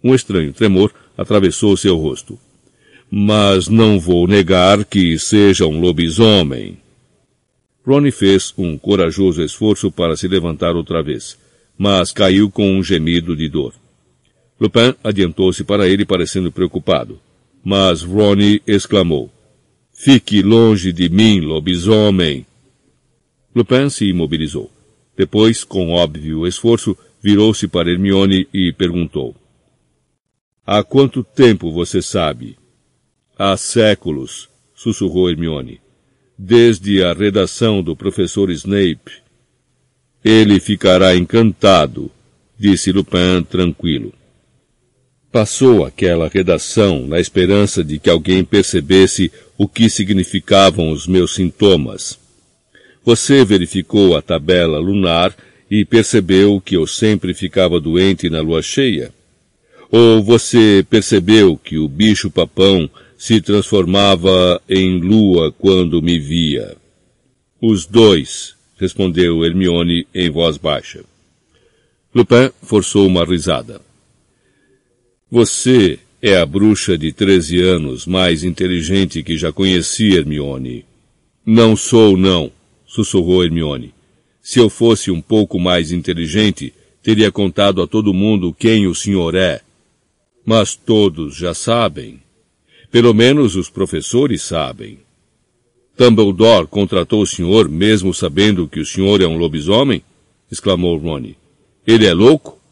Um 0.02 0.14
estranho 0.14 0.52
tremor 0.52 0.92
atravessou 1.16 1.76
seu 1.76 1.96
rosto. 1.96 2.38
Mas 3.10 3.68
não 3.68 3.98
vou 3.98 4.26
negar 4.26 4.84
que 4.84 5.18
seja 5.18 5.66
um 5.66 5.80
lobisomem. 5.80 6.78
Ronnie 7.86 8.10
fez 8.10 8.52
um 8.56 8.78
corajoso 8.78 9.42
esforço 9.42 9.90
para 9.90 10.16
se 10.16 10.26
levantar 10.26 10.74
outra 10.74 11.02
vez 11.02 11.38
mas 11.78 12.12
caiu 12.12 12.50
com 12.50 12.76
um 12.76 12.82
gemido 12.82 13.36
de 13.36 13.48
dor. 13.48 13.74
Lupin 14.60 14.94
adiantou-se 15.02 15.64
para 15.64 15.88
ele 15.88 16.04
parecendo 16.04 16.50
preocupado, 16.52 17.18
mas 17.62 18.02
Ronnie 18.02 18.62
exclamou, 18.66 19.30
Fique 19.94 20.42
longe 20.42 20.92
de 20.92 21.08
mim, 21.08 21.40
lobisomem! 21.40 22.44
Lupin 23.54 23.88
se 23.88 24.06
imobilizou. 24.06 24.70
Depois, 25.16 25.62
com 25.62 25.90
óbvio 25.90 26.46
esforço, 26.46 26.96
virou-se 27.22 27.68
para 27.68 27.90
Hermione 27.90 28.48
e 28.52 28.72
perguntou. 28.72 29.34
Há 30.66 30.82
quanto 30.82 31.22
tempo 31.22 31.70
você 31.70 32.02
sabe? 32.02 32.56
Há 33.38 33.56
séculos, 33.56 34.48
sussurrou 34.74 35.30
Hermione. 35.30 35.80
Desde 36.36 37.02
a 37.04 37.12
redação 37.12 37.82
do 37.82 37.94
professor 37.94 38.50
Snape 38.50 39.24
ele 40.24 40.58
ficará 40.58 41.14
encantado, 41.14 42.10
disse 42.58 42.90
Lupin 42.90 43.44
tranquilo. 43.48 44.10
Passou 45.34 45.84
aquela 45.84 46.28
redação 46.28 47.08
na 47.08 47.18
esperança 47.18 47.82
de 47.82 47.98
que 47.98 48.08
alguém 48.08 48.44
percebesse 48.44 49.32
o 49.58 49.66
que 49.66 49.90
significavam 49.90 50.92
os 50.92 51.08
meus 51.08 51.34
sintomas. 51.34 52.16
Você 53.04 53.44
verificou 53.44 54.16
a 54.16 54.22
tabela 54.22 54.78
lunar 54.78 55.36
e 55.68 55.84
percebeu 55.84 56.60
que 56.60 56.76
eu 56.76 56.86
sempre 56.86 57.34
ficava 57.34 57.80
doente 57.80 58.30
na 58.30 58.40
lua 58.40 58.62
cheia? 58.62 59.12
Ou 59.90 60.22
você 60.22 60.86
percebeu 60.88 61.56
que 61.56 61.78
o 61.78 61.88
bicho-papão 61.88 62.88
se 63.18 63.40
transformava 63.40 64.62
em 64.68 65.00
lua 65.00 65.50
quando 65.50 66.00
me 66.00 66.16
via? 66.16 66.76
Os 67.60 67.86
dois, 67.86 68.54
respondeu 68.78 69.44
Hermione 69.44 70.06
em 70.14 70.30
voz 70.30 70.56
baixa. 70.56 71.04
Lupin 72.14 72.52
forçou 72.62 73.04
uma 73.08 73.24
risada. 73.24 73.80
Você 75.34 75.98
é 76.22 76.36
a 76.36 76.46
bruxa 76.46 76.96
de 76.96 77.12
treze 77.12 77.60
anos 77.60 78.06
mais 78.06 78.44
inteligente 78.44 79.20
que 79.20 79.36
já 79.36 79.50
conheci, 79.50 80.14
Hermione. 80.14 80.84
Não 81.44 81.74
sou, 81.74 82.16
não, 82.16 82.52
sussurrou 82.86 83.42
Hermione. 83.42 83.92
Se 84.40 84.60
eu 84.60 84.70
fosse 84.70 85.10
um 85.10 85.20
pouco 85.20 85.58
mais 85.58 85.90
inteligente, 85.90 86.72
teria 87.02 87.32
contado 87.32 87.82
a 87.82 87.86
todo 87.88 88.14
mundo 88.14 88.54
quem 88.56 88.86
o 88.86 88.94
senhor 88.94 89.34
é. 89.34 89.60
Mas 90.46 90.76
todos 90.76 91.34
já 91.34 91.52
sabem. 91.52 92.20
Pelo 92.88 93.12
menos 93.12 93.56
os 93.56 93.68
professores 93.68 94.40
sabem. 94.40 94.98
Dumbledore 95.98 96.68
contratou 96.68 97.22
o 97.22 97.26
senhor 97.26 97.68
mesmo 97.68 98.14
sabendo 98.14 98.68
que 98.68 98.78
o 98.78 98.86
senhor 98.86 99.20
é 99.20 99.26
um 99.26 99.36
lobisomem? 99.36 100.00
exclamou 100.48 100.96
Rony. 100.96 101.36
Ele 101.84 102.06
é 102.06 102.14
louco? 102.14 102.62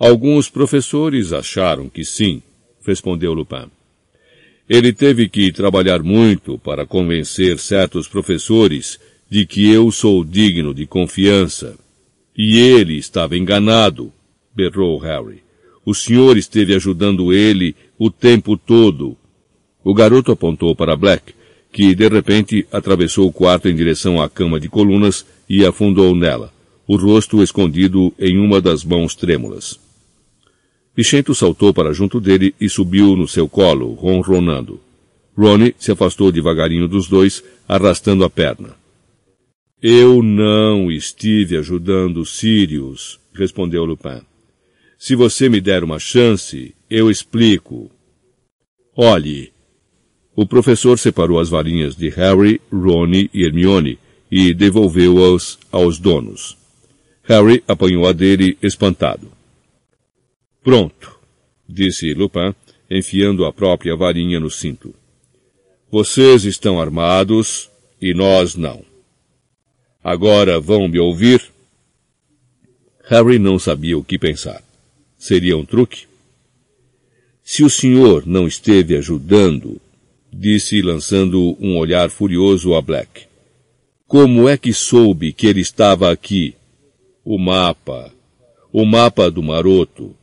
Alguns 0.00 0.48
professores 0.48 1.30
acharam 1.30 1.86
que 1.86 2.06
sim, 2.06 2.42
respondeu 2.86 3.34
Lupin. 3.34 3.66
Ele 4.66 4.94
teve 4.94 5.28
que 5.28 5.52
trabalhar 5.52 6.02
muito 6.02 6.58
para 6.58 6.86
convencer 6.86 7.58
certos 7.58 8.08
professores 8.08 8.98
de 9.28 9.44
que 9.44 9.70
eu 9.70 9.92
sou 9.92 10.24
digno 10.24 10.72
de 10.72 10.86
confiança. 10.86 11.76
E 12.34 12.56
ele 12.56 12.96
estava 12.96 13.36
enganado, 13.36 14.10
berrou 14.56 14.96
Harry. 14.96 15.42
O 15.84 15.94
senhor 15.94 16.38
esteve 16.38 16.74
ajudando 16.74 17.30
ele 17.30 17.76
o 17.98 18.10
tempo 18.10 18.56
todo. 18.56 19.18
O 19.84 19.92
garoto 19.92 20.32
apontou 20.32 20.74
para 20.74 20.96
Black, 20.96 21.34
que 21.70 21.94
de 21.94 22.08
repente 22.08 22.66
atravessou 22.72 23.28
o 23.28 23.32
quarto 23.32 23.68
em 23.68 23.76
direção 23.76 24.18
à 24.18 24.30
cama 24.30 24.58
de 24.58 24.70
colunas 24.70 25.26
e 25.46 25.62
afundou 25.62 26.14
nela, 26.14 26.50
o 26.86 26.96
rosto 26.96 27.42
escondido 27.42 28.14
em 28.18 28.38
uma 28.38 28.62
das 28.62 28.82
mãos 28.82 29.14
trêmulas. 29.14 29.89
Vicento 30.96 31.34
saltou 31.34 31.72
para 31.72 31.92
junto 31.92 32.20
dele 32.20 32.54
e 32.60 32.68
subiu 32.68 33.16
no 33.16 33.28
seu 33.28 33.48
colo, 33.48 33.92
ronronando. 33.94 34.80
Ronnie 35.36 35.74
se 35.78 35.92
afastou 35.92 36.32
devagarinho 36.32 36.88
dos 36.88 37.08
dois, 37.08 37.42
arrastando 37.68 38.24
a 38.24 38.30
perna. 38.30 38.74
Eu 39.82 40.22
não 40.22 40.90
estive 40.90 41.56
ajudando 41.56 42.26
Sirius, 42.26 43.18
respondeu 43.32 43.84
Lupin. 43.84 44.20
Se 44.98 45.14
você 45.14 45.48
me 45.48 45.60
der 45.60 45.82
uma 45.82 45.98
chance, 45.98 46.74
eu 46.90 47.10
explico. 47.10 47.90
Olhe, 48.94 49.50
o 50.36 50.44
professor 50.44 50.98
separou 50.98 51.40
as 51.40 51.48
varinhas 51.48 51.96
de 51.96 52.10
Harry, 52.10 52.60
Ron 52.70 53.12
e 53.32 53.42
Hermione 53.42 53.98
e 54.30 54.52
devolveu-as 54.52 55.58
aos 55.72 55.98
donos. 55.98 56.58
Harry 57.22 57.64
apanhou 57.66 58.06
a 58.06 58.12
dele 58.12 58.58
espantado. 58.62 59.32
Pronto, 60.62 61.18
disse 61.68 62.12
Lupin, 62.12 62.54
enfiando 62.90 63.44
a 63.44 63.52
própria 63.52 63.96
varinha 63.96 64.38
no 64.38 64.50
cinto. 64.50 64.94
Vocês 65.90 66.44
estão 66.44 66.80
armados 66.80 67.70
e 68.00 68.12
nós 68.12 68.54
não. 68.54 68.84
Agora 70.02 70.60
vão 70.60 70.86
me 70.88 70.98
ouvir? 70.98 71.42
Harry 73.04 73.38
não 73.38 73.58
sabia 73.58 73.98
o 73.98 74.04
que 74.04 74.18
pensar. 74.18 74.62
Seria 75.18 75.56
um 75.56 75.64
truque? 75.64 76.06
Se 77.42 77.64
o 77.64 77.70
senhor 77.70 78.26
não 78.26 78.46
esteve 78.46 78.96
ajudando, 78.96 79.80
disse 80.32 80.80
lançando 80.80 81.56
um 81.58 81.76
olhar 81.76 82.08
furioso 82.08 82.74
a 82.74 82.80
Black. 82.80 83.24
Como 84.06 84.48
é 84.48 84.56
que 84.56 84.72
soube 84.72 85.32
que 85.32 85.46
ele 85.46 85.60
estava 85.60 86.12
aqui? 86.12 86.54
O 87.24 87.38
mapa. 87.38 88.12
O 88.72 88.84
mapa 88.84 89.30
do 89.30 89.42
maroto. 89.42 90.14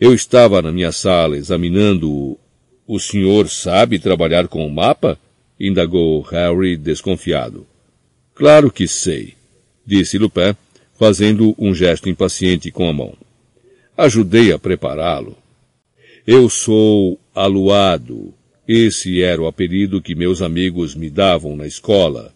Eu 0.00 0.14
estava 0.14 0.62
na 0.62 0.70
minha 0.70 0.92
sala 0.92 1.36
examinando-o. 1.36 2.38
O 2.86 3.00
senhor 3.00 3.48
sabe 3.48 3.98
trabalhar 3.98 4.46
com 4.46 4.64
o 4.64 4.70
mapa? 4.70 5.18
indagou 5.58 6.20
Harry 6.22 6.76
desconfiado. 6.76 7.66
Claro 8.32 8.70
que 8.70 8.86
sei, 8.86 9.34
disse 9.84 10.16
Lupin, 10.16 10.54
fazendo 10.96 11.52
um 11.58 11.74
gesto 11.74 12.08
impaciente 12.08 12.70
com 12.70 12.88
a 12.88 12.92
mão. 12.92 13.14
Ajudei 13.96 14.52
a 14.52 14.58
prepará-lo. 14.58 15.36
Eu 16.24 16.48
sou 16.48 17.18
aluado. 17.34 18.32
Esse 18.68 19.20
era 19.20 19.42
o 19.42 19.48
apelido 19.48 20.00
que 20.00 20.14
meus 20.14 20.40
amigos 20.40 20.94
me 20.94 21.10
davam 21.10 21.56
na 21.56 21.66
escola. 21.66 22.32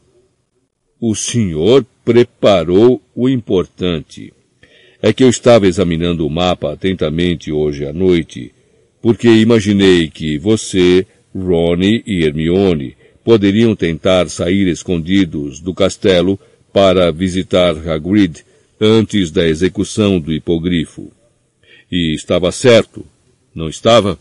O 1.00 1.14
senhor 1.14 1.86
preparou 2.04 3.00
o 3.14 3.28
importante 3.28 4.32
é 5.02 5.12
que 5.12 5.24
eu 5.24 5.28
estava 5.28 5.66
examinando 5.66 6.24
o 6.24 6.30
mapa 6.30 6.72
atentamente 6.72 7.50
hoje 7.50 7.84
à 7.84 7.92
noite, 7.92 8.54
porque 9.02 9.28
imaginei 9.28 10.08
que 10.08 10.38
você, 10.38 11.04
Ronnie 11.34 12.04
e 12.06 12.24
Hermione 12.24 12.96
poderiam 13.24 13.74
tentar 13.74 14.28
sair 14.28 14.68
escondidos 14.68 15.60
do 15.60 15.74
castelo 15.74 16.38
para 16.72 17.10
visitar 17.10 17.76
Hagrid 17.76 18.44
antes 18.80 19.32
da 19.32 19.44
execução 19.44 20.20
do 20.20 20.32
hipogrifo. 20.32 21.10
E 21.90 22.14
estava 22.14 22.52
certo, 22.52 23.04
não 23.52 23.68
estava? 23.68 24.16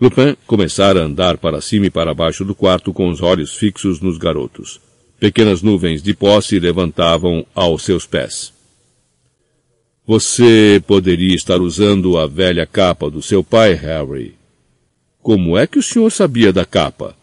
Lupin 0.00 0.36
começara 0.46 1.02
a 1.02 1.04
andar 1.04 1.36
para 1.36 1.60
cima 1.60 1.86
e 1.86 1.90
para 1.90 2.14
baixo 2.14 2.44
do 2.44 2.54
quarto 2.54 2.92
com 2.92 3.08
os 3.08 3.20
olhos 3.20 3.56
fixos 3.56 4.00
nos 4.00 4.16
garotos. 4.16 4.80
Pequenas 5.18 5.62
nuvens 5.62 6.00
de 6.00 6.14
pó 6.14 6.40
se 6.40 6.58
levantavam 6.58 7.44
aos 7.54 7.82
seus 7.82 8.06
pés. 8.06 8.59
Você 10.12 10.82
poderia 10.88 11.36
estar 11.36 11.60
usando 11.60 12.18
a 12.18 12.26
velha 12.26 12.66
capa 12.66 13.08
do 13.08 13.22
seu 13.22 13.44
pai, 13.44 13.74
Harry. 13.74 14.34
Como 15.22 15.56
é 15.56 15.68
que 15.68 15.78
o 15.78 15.82
senhor 15.84 16.10
sabia 16.10 16.52
da 16.52 16.64
capa? 16.64 17.14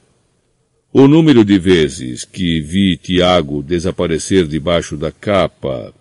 O 0.93 1.05
número 1.05 1.43
de 1.43 1.59
vezes 1.59 2.23
que 2.23 2.61
vi 2.61 2.95
Tiago 2.95 3.61
desaparecer 3.61 4.47
debaixo 4.47 4.95
da 4.95 5.11
capa, 5.11 5.93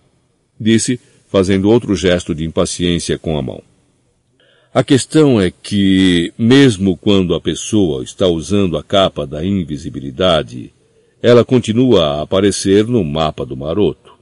disse, 0.61 1.01
fazendo 1.29 1.68
outro 1.68 1.96
gesto 1.96 2.33
de 2.33 2.44
impaciência 2.44 3.18
com 3.18 3.37
a 3.37 3.42
mão. 3.42 3.61
A 4.72 4.85
questão 4.85 5.40
é 5.40 5.51
que, 5.51 6.33
mesmo 6.38 6.96
quando 6.96 7.35
a 7.35 7.40
pessoa 7.40 8.05
está 8.05 8.29
usando 8.29 8.79
a 8.79 8.85
capa 8.85 9.27
da 9.27 9.44
invisibilidade, 9.44 10.72
ela 11.20 11.44
continua 11.44 12.05
a 12.05 12.22
aparecer 12.22 12.87
no 12.87 13.03
mapa 13.03 13.44
do 13.44 13.57
maroto. 13.57 14.15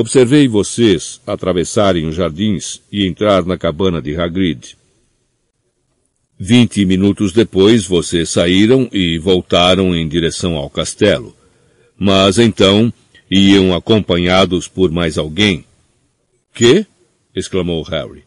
Observei 0.00 0.46
vocês 0.46 1.20
atravessarem 1.26 2.06
os 2.06 2.14
jardins 2.14 2.80
e 2.92 3.04
entrar 3.04 3.44
na 3.44 3.58
cabana 3.58 4.00
de 4.00 4.14
Hagrid. 4.14 4.76
Vinte 6.38 6.84
minutos 6.84 7.32
depois 7.32 7.84
vocês 7.84 8.28
saíram 8.28 8.88
e 8.92 9.18
voltaram 9.18 9.96
em 9.96 10.06
direção 10.06 10.54
ao 10.54 10.70
castelo. 10.70 11.34
Mas 11.98 12.38
então 12.38 12.92
iam 13.28 13.74
acompanhados 13.74 14.68
por 14.68 14.92
mais 14.92 15.18
alguém. 15.18 15.64
Que? 16.54 16.86
exclamou 17.34 17.82
Harry. 17.82 18.22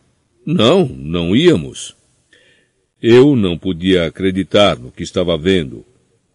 Não, 0.45 0.85
não 0.85 1.33
íamos. 1.33 1.95
Eu 3.01 3.33
não 3.33 3.57
podia 3.57 4.07
acreditar 4.07 4.77
no 4.77 4.91
que 4.91 5.03
estava 5.03 5.37
vendo, 5.37 5.85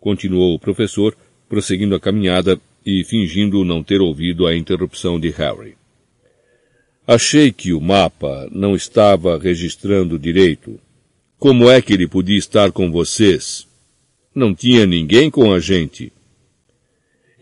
continuou 0.01 0.55
o 0.55 0.59
professor, 0.59 1.15
prosseguindo 1.47 1.95
a 1.95 2.01
caminhada 2.01 2.59
e 2.87 3.03
fingindo 3.03 3.65
não 3.65 3.83
ter 3.83 4.01
ouvido 4.01 4.47
a 4.47 4.57
interrupção 4.57 5.19
de 5.19 5.29
Harry. 5.31 5.75
Achei 7.05 7.51
que 7.51 7.73
o 7.73 7.81
mapa 7.81 8.49
não 8.53 8.77
estava 8.77 9.37
registrando 9.37 10.17
direito. 10.17 10.79
Como 11.37 11.69
é 11.69 11.83
que 11.83 11.93
ele 11.93 12.07
podia 12.07 12.39
estar 12.39 12.71
com 12.71 12.93
vocês? 12.93 13.67
Não 14.33 14.55
tinha 14.55 14.87
ninguém 14.87 15.29
com 15.31 15.53
a 15.53 15.59
gente. 15.59 16.13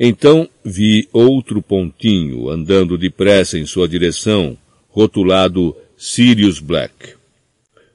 Então 0.00 0.48
vi 0.64 1.08
outro 1.12 1.60
pontinho 1.60 2.48
andando 2.48 2.96
depressa 2.96 3.58
em 3.58 3.66
sua 3.66 3.86
direção, 3.86 4.56
rotulado 4.88 5.76
Sirius 5.96 6.58
Black. 6.58 7.14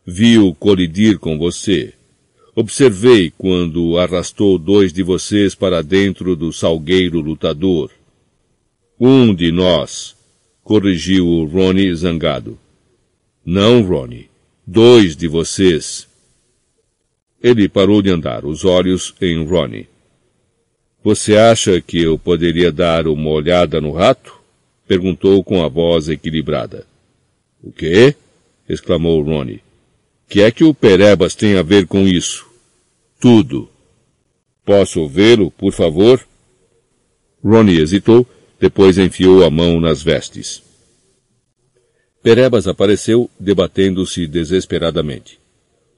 Vi-o 0.06 0.54
colidir 0.54 1.20
com 1.20 1.38
você. 1.38 1.94
Observei 2.56 3.32
quando 3.38 3.98
arrastou 3.98 4.58
dois 4.58 4.92
de 4.92 5.04
vocês 5.04 5.56
para 5.56 5.82
dentro 5.82 6.36
do 6.36 6.52
salgueiro 6.52 7.20
lutador. 7.20 7.92
Um 9.00 9.34
de 9.34 9.52
nós, 9.52 10.16
corrigiu 10.64 11.28
o 11.28 11.46
Ronnie 11.46 11.94
zangado. 11.96 12.58
Não, 13.46 13.82
Ronnie. 13.82 14.30
Dois 14.66 15.16
de 15.16 15.28
vocês. 15.28 16.08
Ele 17.42 17.70
parou 17.70 18.02
de 18.02 18.12
andar, 18.12 18.46
os 18.46 18.66
olhos 18.66 19.16
em 19.22 19.44
Ronnie. 19.46 19.88
Você 21.04 21.38
acha 21.38 21.80
que 21.80 22.02
eu 22.02 22.20
poderia 22.20 22.72
dar 22.72 23.08
uma 23.08 23.30
olhada 23.30 23.80
no 23.80 23.92
rato? 23.92 24.38
Perguntou 24.88 25.44
com 25.44 25.64
a 25.64 25.68
voz 25.70 26.10
equilibrada. 26.10 26.86
O 27.64 27.72
quê? 27.72 28.14
exclamou 28.68 29.22
Ronnie. 29.22 29.62
Que 30.30 30.44
é 30.44 30.52
que 30.52 30.64
o 30.64 30.74
Perebas 30.74 31.36
tem 31.36 31.58
a 31.58 31.64
ver 31.64 31.88
com 31.88 32.08
isso? 32.08 32.50
tudo. 33.20 33.70
Posso 34.66 35.08
vê-lo, 35.08 35.52
por 35.52 35.74
favor? 35.74 36.26
Ronnie 37.44 37.80
hesitou, 37.80 38.26
depois 38.60 38.98
enfiou 38.98 39.44
a 39.44 39.50
mão 39.50 39.80
nas 39.80 40.02
vestes. 40.02 40.64
Perebas 42.24 42.68
apareceu, 42.68 43.30
debatendo-se 43.40 44.28
desesperadamente. 44.28 45.40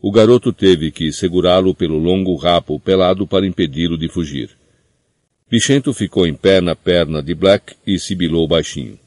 O 0.01 0.11
garoto 0.11 0.51
teve 0.51 0.91
que 0.91 1.11
segurá-lo 1.11 1.75
pelo 1.75 1.97
longo 1.97 2.35
rapo 2.35 2.79
pelado 2.79 3.27
para 3.27 3.45
impedi-lo 3.45 3.97
de 3.97 4.09
fugir. 4.09 4.49
Bichento 5.49 5.93
ficou 5.93 6.25
em 6.25 6.33
pé 6.33 6.61
na 6.61 6.75
perna 6.75 7.21
de 7.21 7.35
Black 7.35 7.75
e 7.85 7.99
sibilou 7.99 8.47
baixinho. 8.47 8.97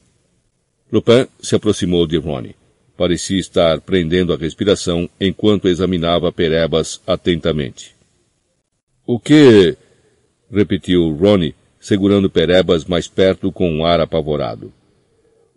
Lupin 0.93 1.27
se 1.41 1.57
aproximou 1.57 2.07
de 2.07 2.19
Ronnie. 2.19 2.55
Parecia 2.97 3.39
estar 3.39 3.81
prendendo 3.81 4.33
a 4.33 4.37
respiração 4.37 5.09
enquanto 5.21 5.69
examinava 5.69 6.31
Perebas 6.31 7.01
atentamente. 7.07 7.95
O 9.07 9.19
que? 9.19 9.77
repetiu 10.51 11.13
Ronnie, 11.15 11.55
segurando 11.81 12.31
Perebas 12.31 12.85
mais 12.85 13.09
perto 13.09 13.51
com 13.51 13.71
um 13.71 13.85
ar 13.85 14.01
apavorado. 14.01 14.73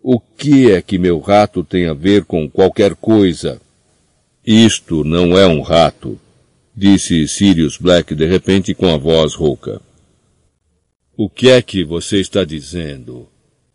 O 0.02 0.18
que 0.18 0.70
é 0.70 0.82
que 0.82 0.98
meu 0.98 1.18
rato 1.20 1.62
tem 1.62 1.86
a 1.86 1.94
ver 1.94 2.24
com 2.24 2.48
qualquer 2.50 2.94
coisa? 2.96 3.60
Isto 4.44 5.04
não 5.04 5.38
é 5.38 5.46
um 5.46 5.60
rato, 5.60 6.18
disse 6.74 7.28
Sirius 7.28 7.76
Black 7.76 8.14
de 8.14 8.26
repente 8.26 8.74
com 8.74 8.88
a 8.88 8.96
voz 8.96 9.34
rouca. 9.34 9.80
O 11.16 11.28
que 11.28 11.50
é 11.50 11.60
que 11.60 11.84
você 11.84 12.20
está 12.20 12.44
dizendo? 12.44 13.28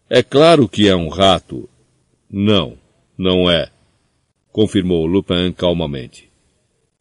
É 0.10 0.24
claro 0.24 0.68
que 0.68 0.88
é 0.88 0.96
um 0.96 1.10
rato. 1.10 1.70
Não, 2.30 2.78
não 3.18 3.50
é, 3.50 3.70
confirmou 4.52 5.06
Lupin 5.06 5.52
calmamente. 5.52 6.30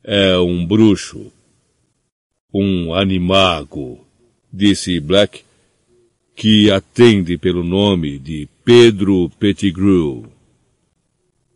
É 0.02 0.36
um 0.38 0.66
bruxo. 0.66 1.32
Um 2.52 2.92
animago, 2.92 4.06
disse 4.52 4.98
Black, 5.00 5.44
que 6.34 6.70
atende 6.70 7.38
pelo 7.38 7.62
nome 7.62 8.18
de 8.18 8.48
Pedro 8.64 9.30
Pettigrew. 9.38 10.31